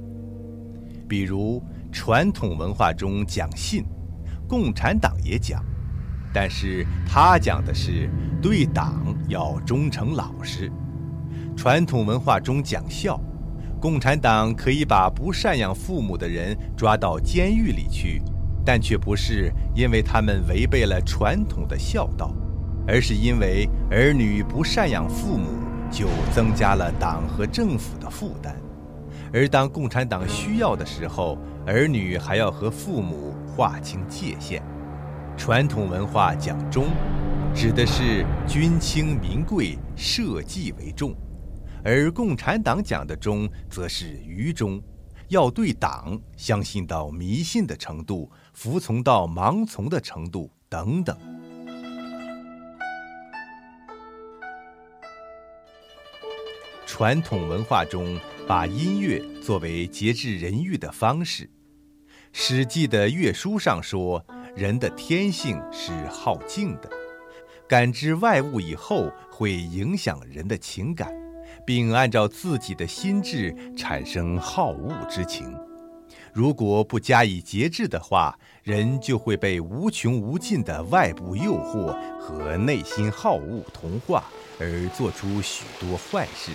[1.09, 1.63] 比如，
[1.95, 3.85] 传统文化中讲信，
[4.49, 5.65] 共产党也讲，
[6.35, 8.11] 但是他讲的是
[8.43, 10.69] 对党要忠诚老实；
[11.57, 13.21] 传统文化中讲孝，
[13.81, 18.21] 共产党可以把不赡养父母的人抓到监狱里去。
[18.67, 22.35] 但却不是因为他们违背了传统的孝道，
[22.89, 25.51] 而是因为儿女不赡养父母，
[25.93, 28.57] 就增加了党和政府的负担。
[29.35, 34.63] 而当共产党需要的时候，儿女还要和父母划清界限。
[35.37, 36.85] 传统文化讲忠，
[37.53, 41.13] 指的是君轻民贵，社稷为重；
[41.83, 44.81] 而共产党讲的忠，则是愚忠，
[45.27, 48.31] 要对党相信到迷信的程度。
[48.53, 51.19] 服从到盲从的程度等等。
[56.87, 58.17] 传统文化中
[58.47, 61.45] 把音乐作为节制人欲的方式，
[62.31, 64.23] 《史记》的乐书上说，
[64.55, 66.91] 人的天性是好静的，
[67.67, 71.11] 感知外物以后会影响人的情感，
[71.65, 75.51] 并按照自己的心智产生好恶之情。
[76.31, 84.25] 如果不加以节制的话，人就会被无穷无尽的外部诱惑和内心好恶同化，
[84.61, 86.53] 而做出许多坏事。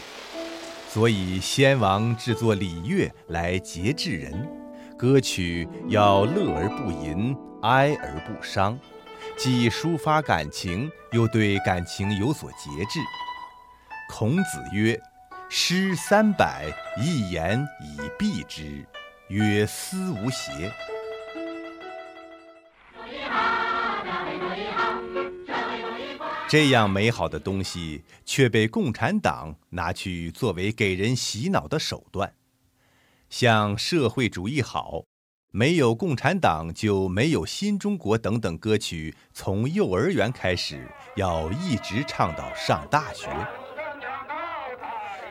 [0.91, 4.49] 所以，先王制作礼乐来节制人，
[4.97, 8.75] 歌曲要乐而不淫，哀而不伤，
[9.37, 12.99] 既抒发感情，又对感情有所节制。
[14.09, 14.99] 孔子曰
[15.47, 16.65] ：“诗三百，
[16.99, 18.83] 一言以蔽之。”
[19.29, 20.73] 曰思无邪。
[26.49, 32.33] 这样美好的东西，却被共产党拿去作为给人洗脑的手段。
[33.29, 35.03] 像社会主义好，
[35.51, 43.29] 没有共产党就没有新中国等等歌曲，从幼儿园开始，要一直唱到上大学。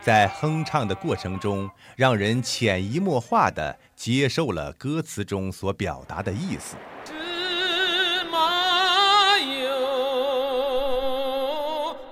[0.01, 6.77] 在哼唱的过程中，让人潜移默化地接受了歌词中所表达的意思。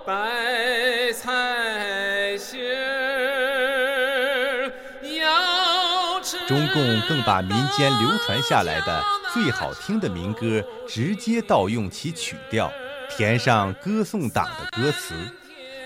[0.07, 4.71] 白菜心儿，
[5.03, 6.39] 要吃。
[6.47, 9.05] 中共更把民间流传下来的
[9.35, 12.73] 最好听的民歌直接盗用其曲调，
[13.11, 15.17] 填上歌颂党的歌词。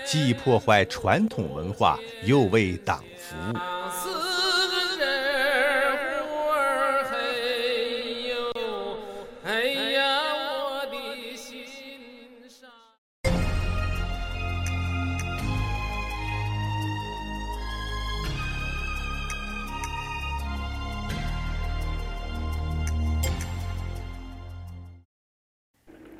[0.05, 3.57] 既破坏传统文化，又为党服务。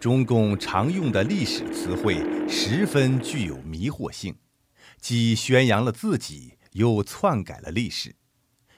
[0.02, 2.16] 中共常用的历史词汇
[2.50, 4.36] 十分具有迷惑性，
[5.00, 8.16] 既宣扬了自己，又篡改了历史。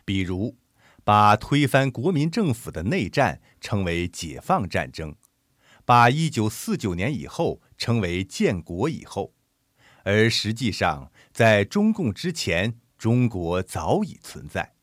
[0.04, 0.58] 比如，
[1.06, 5.16] 把推翻国民政府的内战称为解放战争，
[5.86, 9.34] 把一九四九年以后称为建国以后，
[10.04, 14.74] 而实际上，在中共之前，中国早已存在，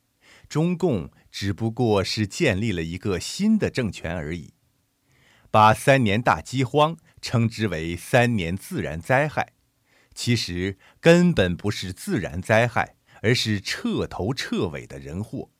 [0.49, 4.55] 中共只不过是建立了一个新的政权而已。
[5.51, 9.53] 把三年大饥荒称之为三年自然灾害，
[10.15, 15.51] 其实根本不是自然灾害，而是彻头彻尾的人祸。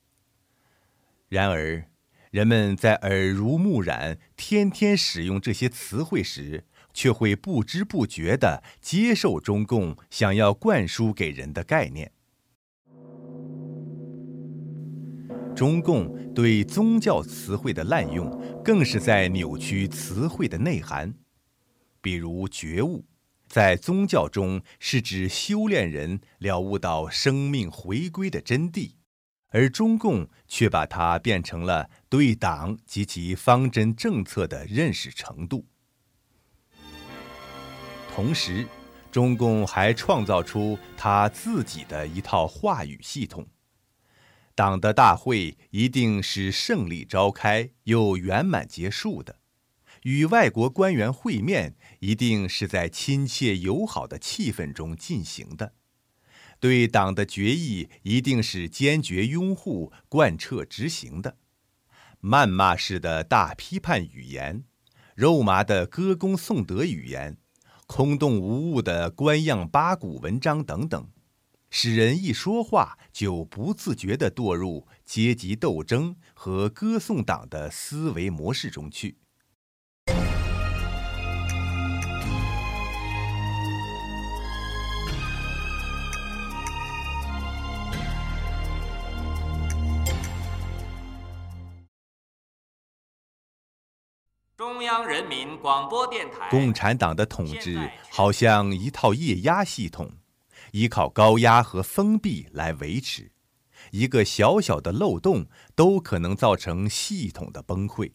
[1.29, 1.87] 然而，
[2.31, 12.13] 人们在耳濡目染、天天使用这些词汇时，却会不知不觉地接受中共想要灌输给人的概念。
[15.55, 18.31] 中共对宗教词汇的滥用，
[18.65, 21.15] 更是在扭曲词汇的内涵。
[22.01, 23.05] 比如“觉悟”，
[23.47, 28.93] 在宗教中是指修炼人了悟到生命回归的真谛。
[29.53, 35.67] 而中共却把它变成了对党及其方针政策的认识程度。
[38.15, 38.65] 同时，
[39.11, 43.45] 中共还创造出他自己的一套话语系统：
[44.61, 49.37] 党的大会一定是胜利召开又圆满结束的，
[50.03, 55.73] 与外国官员会面一定是在亲切友好的气氛中进行的。
[56.59, 61.39] 对党的决议一定是坚决拥护、贯彻执行的。
[62.21, 64.65] 谩骂式的大批判语言，
[65.15, 67.39] 肉麻的歌功颂德语言，
[67.87, 71.09] 空洞无物的官样八股文章等等，
[71.71, 79.19] 使人一说话就不自觉地堕入阶级斗争和歌颂党的思维模式中去。
[94.61, 96.51] 中央人民广播电台。
[96.51, 100.11] 共产党的统治好像一套液压系统，
[100.73, 103.31] 依靠高压和封闭来维持。
[103.93, 108.13] 一个小小的漏洞都可能造成系统的崩溃。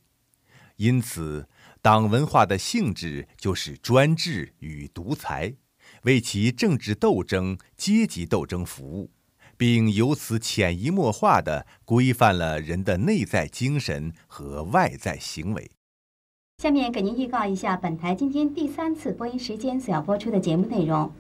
[0.78, 1.48] 因此，
[1.82, 5.56] 党文化的性质就是专制与独裁，
[6.04, 9.12] 为其政治斗争、阶级斗争服务，
[9.56, 15.72] 并由此潜移默化地规范了人的内在精神和外在行为。
[16.62, 21.12] 下面给您预告一下本台今天第三次播音时间所要播出的节目内容。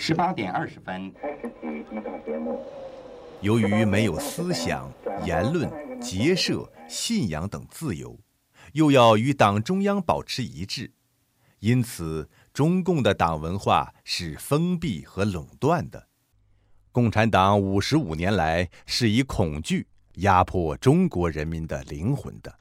[0.00, 1.12] 十八点二十分，
[3.40, 4.90] 由于没有思想、
[5.26, 5.68] 言论、
[6.00, 8.16] 结社、信仰等自由，
[8.74, 10.92] 又要与党中央保持一致，
[11.58, 16.06] 因此中共的党文化是封闭和垄断的。
[16.92, 22.60] 共产党五十五年来是以恐惧压迫中国人民的灵魂的。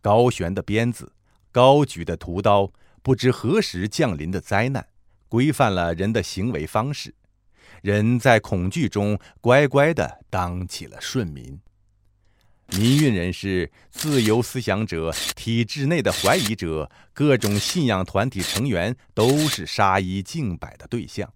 [0.00, 1.12] 高悬的鞭子，
[1.52, 4.88] 高举的屠刀，不知何时降临的灾难，
[5.34, 7.12] 规范了人的行为方式。
[7.82, 11.58] 人在恐惧中乖乖地当起了顺民。
[12.68, 21.28] 民运人士、自由思想者、体制内的怀疑者、各种信仰团体成员，都是杀一儆百的对象。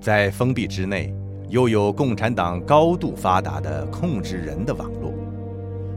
[0.00, 1.14] 在封闭之内，
[1.48, 5.14] 又有共产党高度发达的控制人的网络。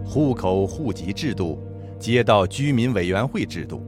[0.06, 1.60] 户口户籍制度、
[2.00, 3.84] 街道居民委员会制度、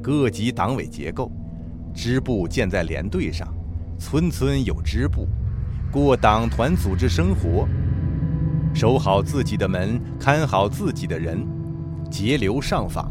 [0.00, 1.30] 各级党委结构、
[1.96, 3.48] 支部建在连队上，
[3.98, 5.26] 村村有支部，
[5.90, 7.66] 过党团组织生活，
[8.74, 11.44] 守好自己的门，看好自己的人，
[12.10, 13.10] 节流上访。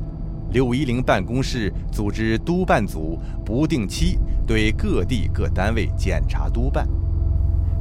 [0.52, 6.88] 六一零办公室组织督办组，不定期对各地各单位检查督办。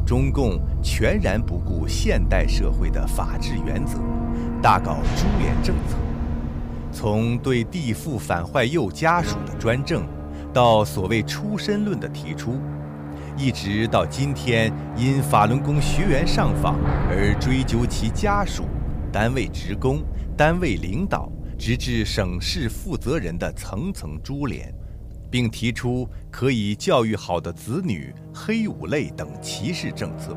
[0.07, 3.99] 中共全然不顾现代社会的法治原则。
[4.63, 5.97] 大搞株连政策，
[6.91, 10.03] 从对地富反坏右家属的专政，
[10.55, 12.61] 到所谓出身论的提出，
[13.37, 16.77] 一直到今天因法轮功学员上访
[17.11, 18.65] 而追究其家属、
[19.13, 20.01] 单位职工、
[20.37, 21.29] 单位领导，
[21.59, 24.73] 直至省市负责人的层层株连，
[25.29, 30.37] 并提出可以教育好的子女黑五类等歧视政策。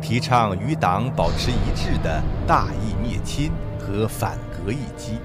[0.00, 5.18] 提倡与党保持一致的大义灭亲和反革一击，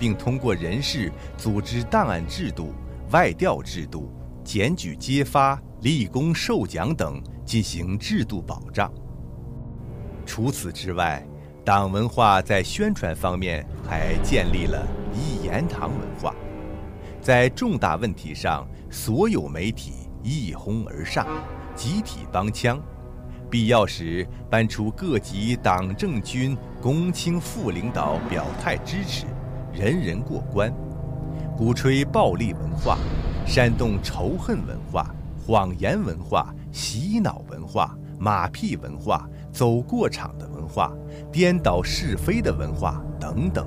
[0.00, 2.72] 并通过人事、组织档案制度、
[3.12, 4.10] 外调制度、
[4.42, 8.92] 检举揭发、立功受奖等进行制度保障。
[10.24, 11.24] 除此之外，
[11.64, 16.34] 党文化在宣传方面还建立了一言堂文化，
[17.20, 21.26] 在重大问题上，所有媒体一哄而上，
[21.74, 22.80] 集体帮腔。
[23.50, 29.26] 必要时搬出各级党政军公卿副领导表态支持，
[29.74, 30.72] 人人过关；
[31.64, 32.98] 鼓吹暴力文化，
[33.46, 40.92] 煽动仇恨文化、谎言文化、洗脑文化、马屁文化、走过场的文化、
[41.30, 43.64] 颠倒是非的文化等等，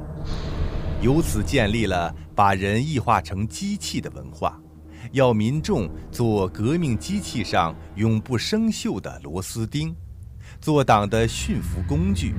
[1.02, 4.60] 由此建立了把人异化成机器的文化，
[5.14, 9.96] 要民众做革命机器上永不生锈的螺丝钉，
[10.60, 12.36] 做党的驯服工具。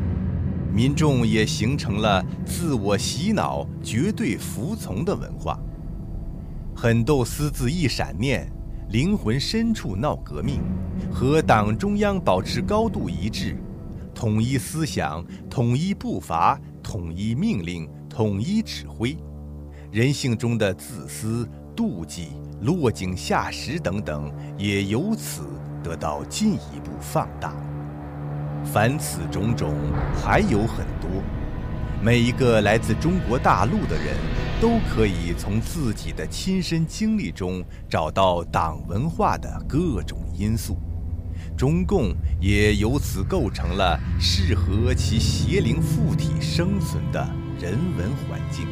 [0.77, 5.59] 民众也形成了自我洗脑、绝对服从的文化。
[6.77, 8.47] 狠斗私自一闪念，
[8.91, 10.61] 灵魂深处闹革命，
[11.11, 13.57] 和党中央保持高度一致，
[14.15, 19.17] 统一思想、统一步伐、统一命令、统一指挥。
[19.91, 25.41] 人性中的自私、妒忌、落井下石等等，也由此
[25.83, 27.55] 得到进一步放大。
[28.73, 29.75] 凡此种种，
[30.23, 31.11] 还有很多。
[32.03, 34.17] 每一个来自中国大陆的人，
[34.61, 40.77] 都可以从自己的亲身经历中找到党文化的各种因素，
[41.57, 47.27] 中共也由此构成了适合其邪灵附体生存的
[47.59, 48.67] 人文环境。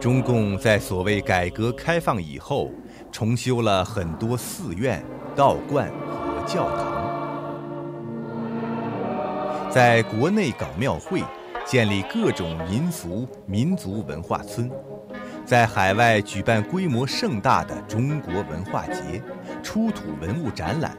[0.00, 2.70] 中共在所谓改革开放以后，
[3.12, 5.04] 重修了很多寺院、
[5.36, 7.04] 道观和教堂，
[9.70, 11.22] 在国内搞庙会，
[11.66, 14.70] 建立各种民俗民族文化村，
[15.44, 19.22] 在海外举办规模盛大的中国文化节、
[19.62, 20.96] 出土文物展览，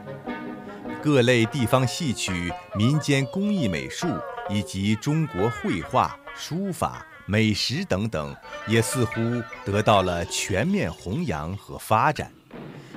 [1.02, 4.06] 各类地方戏曲、民间工艺美术
[4.48, 7.04] 以及中国绘画、书法。
[7.26, 8.34] 美食等等，
[8.66, 9.20] 也似乎
[9.64, 12.30] 得到了全面弘扬和发展，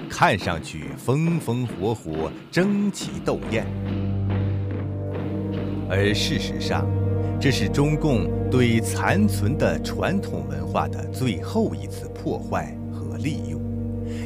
[0.09, 3.65] 看上去风风火火、争奇斗艳。
[5.87, 6.87] 而事实上，
[7.39, 13.61] 这是中共对残存的传统文化的最后一次破坏和利用，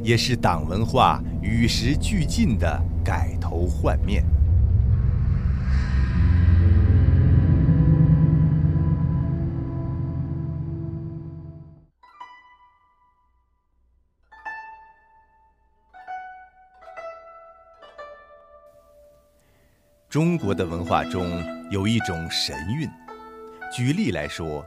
[0.01, 4.23] 也是党文化与时俱进的改头换面。
[20.09, 22.89] 中国的文化中有一种神韵。
[23.71, 24.65] 举例来说，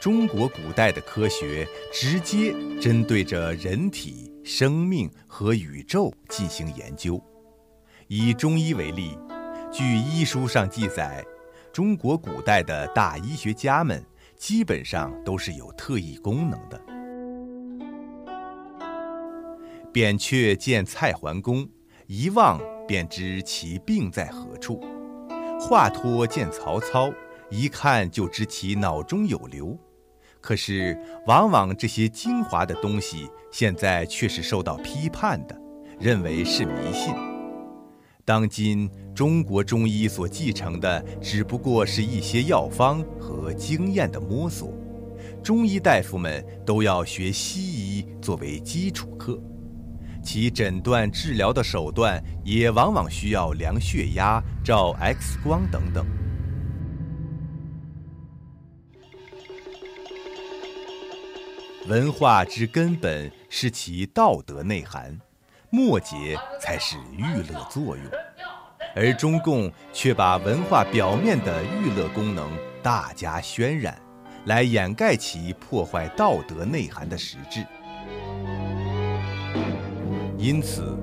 [0.00, 7.22] 中国古代的科学直接针对着人体、生命和宇宙进行研究。
[8.08, 9.18] 以中医为例，
[9.70, 11.22] 据医书上记载，
[11.70, 14.02] 中国古代的大医学家们
[14.38, 16.80] 基本上都是有特异功能的。
[19.92, 21.68] 扁鹊见蔡桓公，
[22.06, 22.58] 一望。
[22.90, 24.80] 便知其病在何处。
[25.60, 27.08] 华佗见曹操，
[27.48, 29.78] 一看就知其脑中有瘤。
[30.40, 35.56] 可是，往往这些精华的东西，现在却是受到批判的，
[36.00, 37.14] 认为是迷信。
[38.24, 44.74] 当今中国中医所继承的，只不过是一些药方和经验的摸索。
[45.44, 49.40] 中医大夫们都要学西医作为基础课。
[50.32, 56.06] 其诊断治疗的手段也往往需要量血压、照 X 光等等。
[61.88, 65.18] 文化之根本是其道德内涵，
[65.68, 68.06] 末节才是娱乐作用，
[68.94, 72.48] 而中共却把文化表面的娱乐功能
[72.84, 74.00] 大加渲染，
[74.44, 77.66] 来掩盖其破坏道德内涵的实质。
[80.40, 80.96] 因此，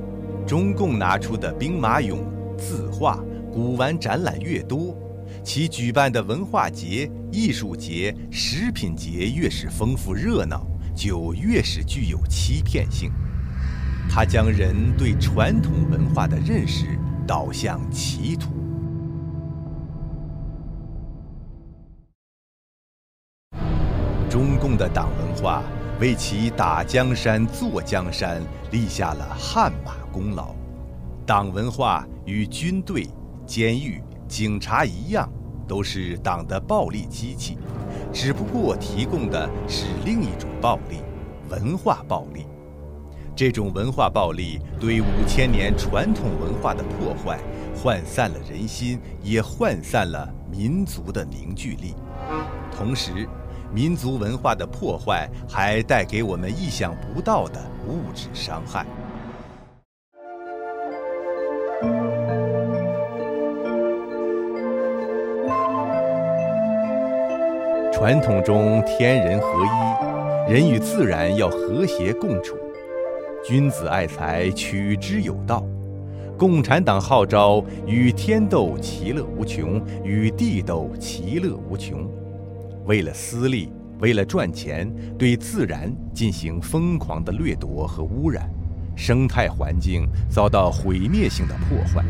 [0.47, 2.21] 中共拿出的兵马俑、
[2.57, 3.23] 字画、
[3.53, 4.97] 古玩展览越多，
[5.43, 10.65] 其举办的文化节、艺术节、食品节越是丰富热闹，
[10.95, 13.11] 就越是具有欺骗性。
[14.09, 18.49] 它将人对传统文化的认识导向歧途。
[24.27, 25.61] 中共的党文化。
[25.99, 28.39] 为其打江山、坐江山
[28.69, 30.53] 立下了汗马功劳。
[31.25, 33.07] 党文化与军队、
[33.47, 35.27] 监狱、警察一样，
[35.67, 37.57] 都是党的暴力机器，
[38.13, 41.01] 只不过提供的是另一种暴力——
[41.49, 42.45] 文化暴力。
[43.35, 47.39] 这种文化暴力对五千年传统文化的破坏，
[47.75, 51.95] 涣散了人心，也涣散了民族的凝聚力。
[52.71, 53.27] 同时，
[53.73, 58.85] 民族文化的破坏，还带给我们意想不到的物质伤害。
[67.91, 72.55] 传统中天人合一，人与自然要和谐共处。
[73.43, 75.63] 君子爱财，取之有道。
[76.37, 82.07] 共产党号召与天斗，其乐无穷；与地斗，其乐无穷。
[82.87, 83.69] 为了私利，
[83.99, 88.49] 为了赚钱，对自然进行疯狂的掠夺和污染，
[88.95, 92.03] 生态环境遭到毁灭性的破坏。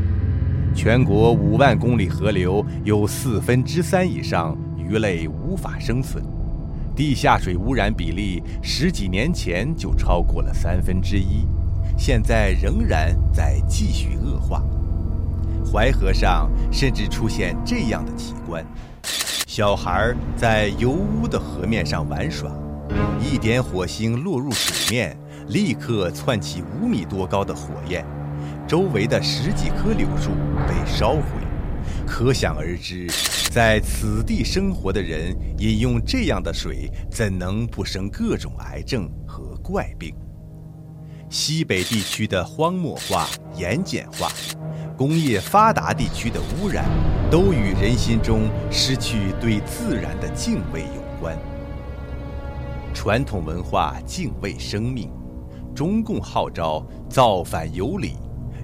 [0.76, 6.24] 全国五万公里河流有四分之三以上鱼类无法生存，
[6.96, 11.48] 地下水污染比例十几年前就超过了三分之一。
[11.98, 14.64] 现在仍然在继续恶化。
[15.66, 18.64] 淮河上甚至出现这样的奇观：
[19.04, 22.52] 小孩在油污的河面上玩耍，
[23.20, 25.18] 一点火星落入水面，
[25.48, 28.06] 立刻窜起五米多高的火焰，
[28.68, 30.32] 周围的十几棵柳树
[30.68, 31.22] 被烧毁。
[32.06, 33.08] 可想而知，
[33.52, 40.14] 在此地生活的人饮用这样的水，怎能不生各种癌症和怪病？
[41.30, 43.28] 西北地区的荒漠化、
[43.58, 44.32] 盐碱化，
[44.98, 46.86] 工业发达地区的污染，
[47.30, 51.38] 都与人心中失去对自然的敬畏有关。
[52.94, 55.12] 传统文化敬畏生命，
[55.76, 58.14] 中共号召造反有理，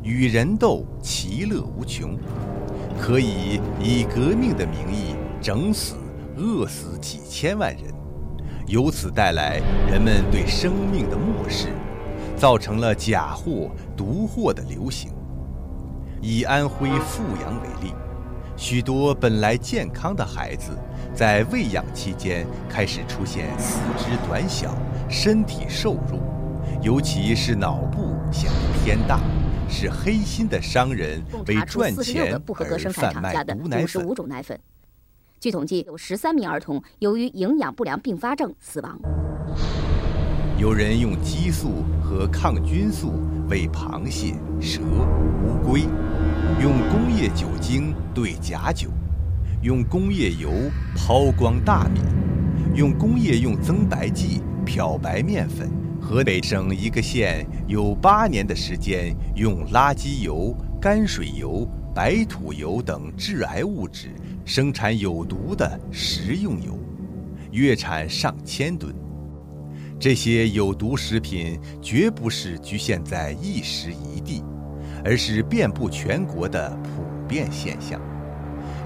[0.01, 2.17] 与人斗其乐无穷，
[2.99, 5.95] 可以以革命的名义整死、
[6.37, 7.93] 饿死几千万人，
[8.67, 9.59] 由此带来
[9.89, 11.69] 人们对生命的漠视。
[12.35, 15.11] 造成了假货、毒货的流行。
[16.19, 17.93] 以安徽阜阳为例，
[18.63, 20.71] 许多本来健康的孩子，
[21.13, 24.73] 在喂养期间开始出现四肢短小、
[25.09, 26.17] 身体瘦弱，
[26.81, 29.19] 尤其是脑部显得偏大，
[29.67, 34.57] 是黑心的商人为赚钱而贩卖毒奶粉。
[35.41, 38.97] 据统计，有十三名儿童由于营养不良并发症死亡。
[40.57, 43.11] 有人用激素和抗菌素
[43.49, 45.81] 喂螃蟹、蛇、乌龟，
[46.61, 48.89] 用工业酒精兑假酒，
[49.61, 50.49] 用工业油
[50.95, 51.99] 抛光大米，
[52.73, 55.69] 用工业用增白剂漂白面粉。
[56.01, 64.09] 河北省一个县有八年的时间用垃圾油、泔水油、白土油等致癌物质
[64.45, 66.79] 生产有毒的食用油，
[67.51, 68.93] 月产上千吨。
[70.03, 74.43] 这些有毒食品绝不是局限在一时一地，
[75.01, 78.01] 而是遍布全国的普遍现象。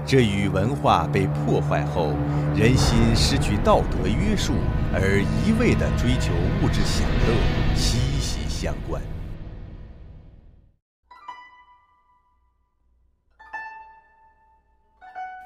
[0.06, 2.14] 这与文化被破坏后，
[2.54, 4.52] 人心失去道德约束
[4.94, 9.02] 而一味地追求物质享乐息息相关。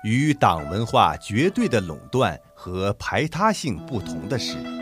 [0.05, 4.82] 与党文化绝对的垄断和排他性不同的是。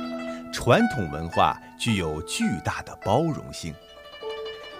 [0.52, 3.72] 传统文化具有巨大的包容性。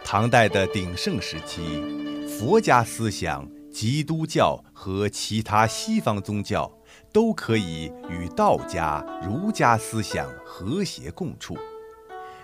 [0.05, 6.71] 唐代的鼎盛时期，佛家思想、基督教和其他西方宗教
[7.12, 11.57] 都可以与道家、儒家思想和谐共处。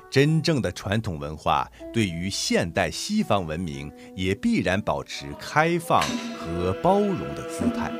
[0.09, 6.01] 真正的传统文化对于现代西方文明也必然保持开放
[6.39, 7.91] 和包容的姿态。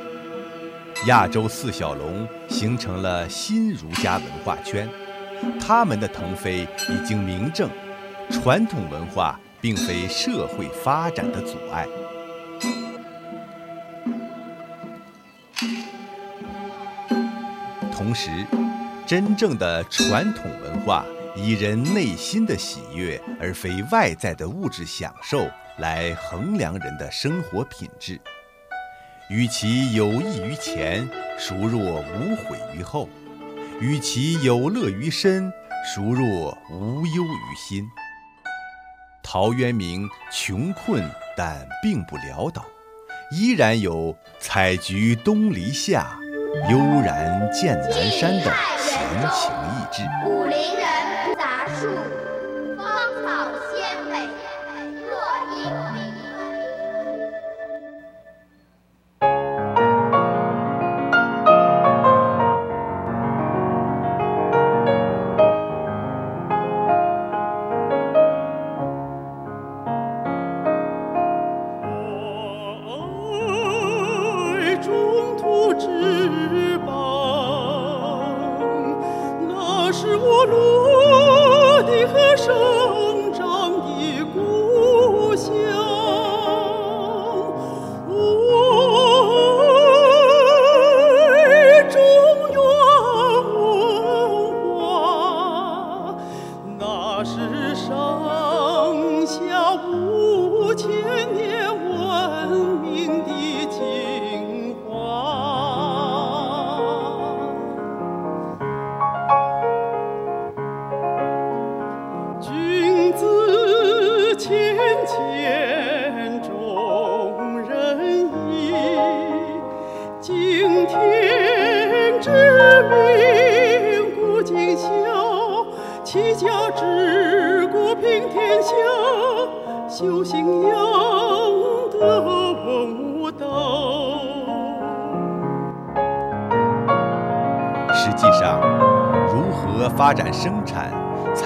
[1.05, 4.89] 亚洲四小龙形成了新儒家文化圈。
[5.59, 7.69] 他们的腾飞已经明证，
[8.29, 11.85] 传统文化并非社会发展的阻碍。
[17.91, 18.29] 同时，
[19.05, 28.19] 真正的传统文化以人内心的喜悦，而非外在的物质享受来衡量人的生活品质。
[29.29, 33.09] 与其有益于前，孰若无悔于后？
[33.79, 35.53] 与其有乐于身，
[35.85, 37.87] 孰若无忧于心？
[39.21, 42.65] 陶渊明穷困但并不潦倒，
[43.31, 46.17] 依然有“采菊东篱下，
[46.71, 48.97] 悠然见南山”的闲
[49.29, 50.01] 情逸致。
[50.27, 50.96] 武陵人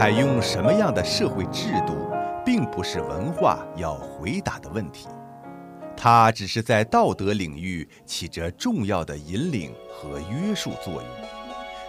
[0.01, 1.93] 采用什么样的社会制度，
[2.43, 5.07] 并不是文化要回答的问题。
[5.95, 11.03] 它只是在道德领域起着重要的引领和约束作用。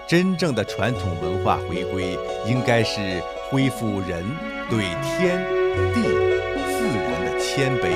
[0.07, 4.23] 真正的传统文化回归，应该是恢复人
[4.69, 5.43] 对天
[5.95, 6.03] 地
[6.67, 7.95] 自然的谦卑，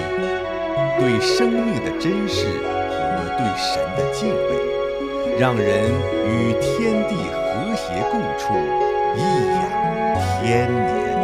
[0.99, 2.47] 对生命的珍视
[2.89, 5.93] 和对神的敬畏，让人
[6.25, 8.55] 与天地和谐共处，
[9.15, 10.06] 颐养
[10.43, 11.16] 千年。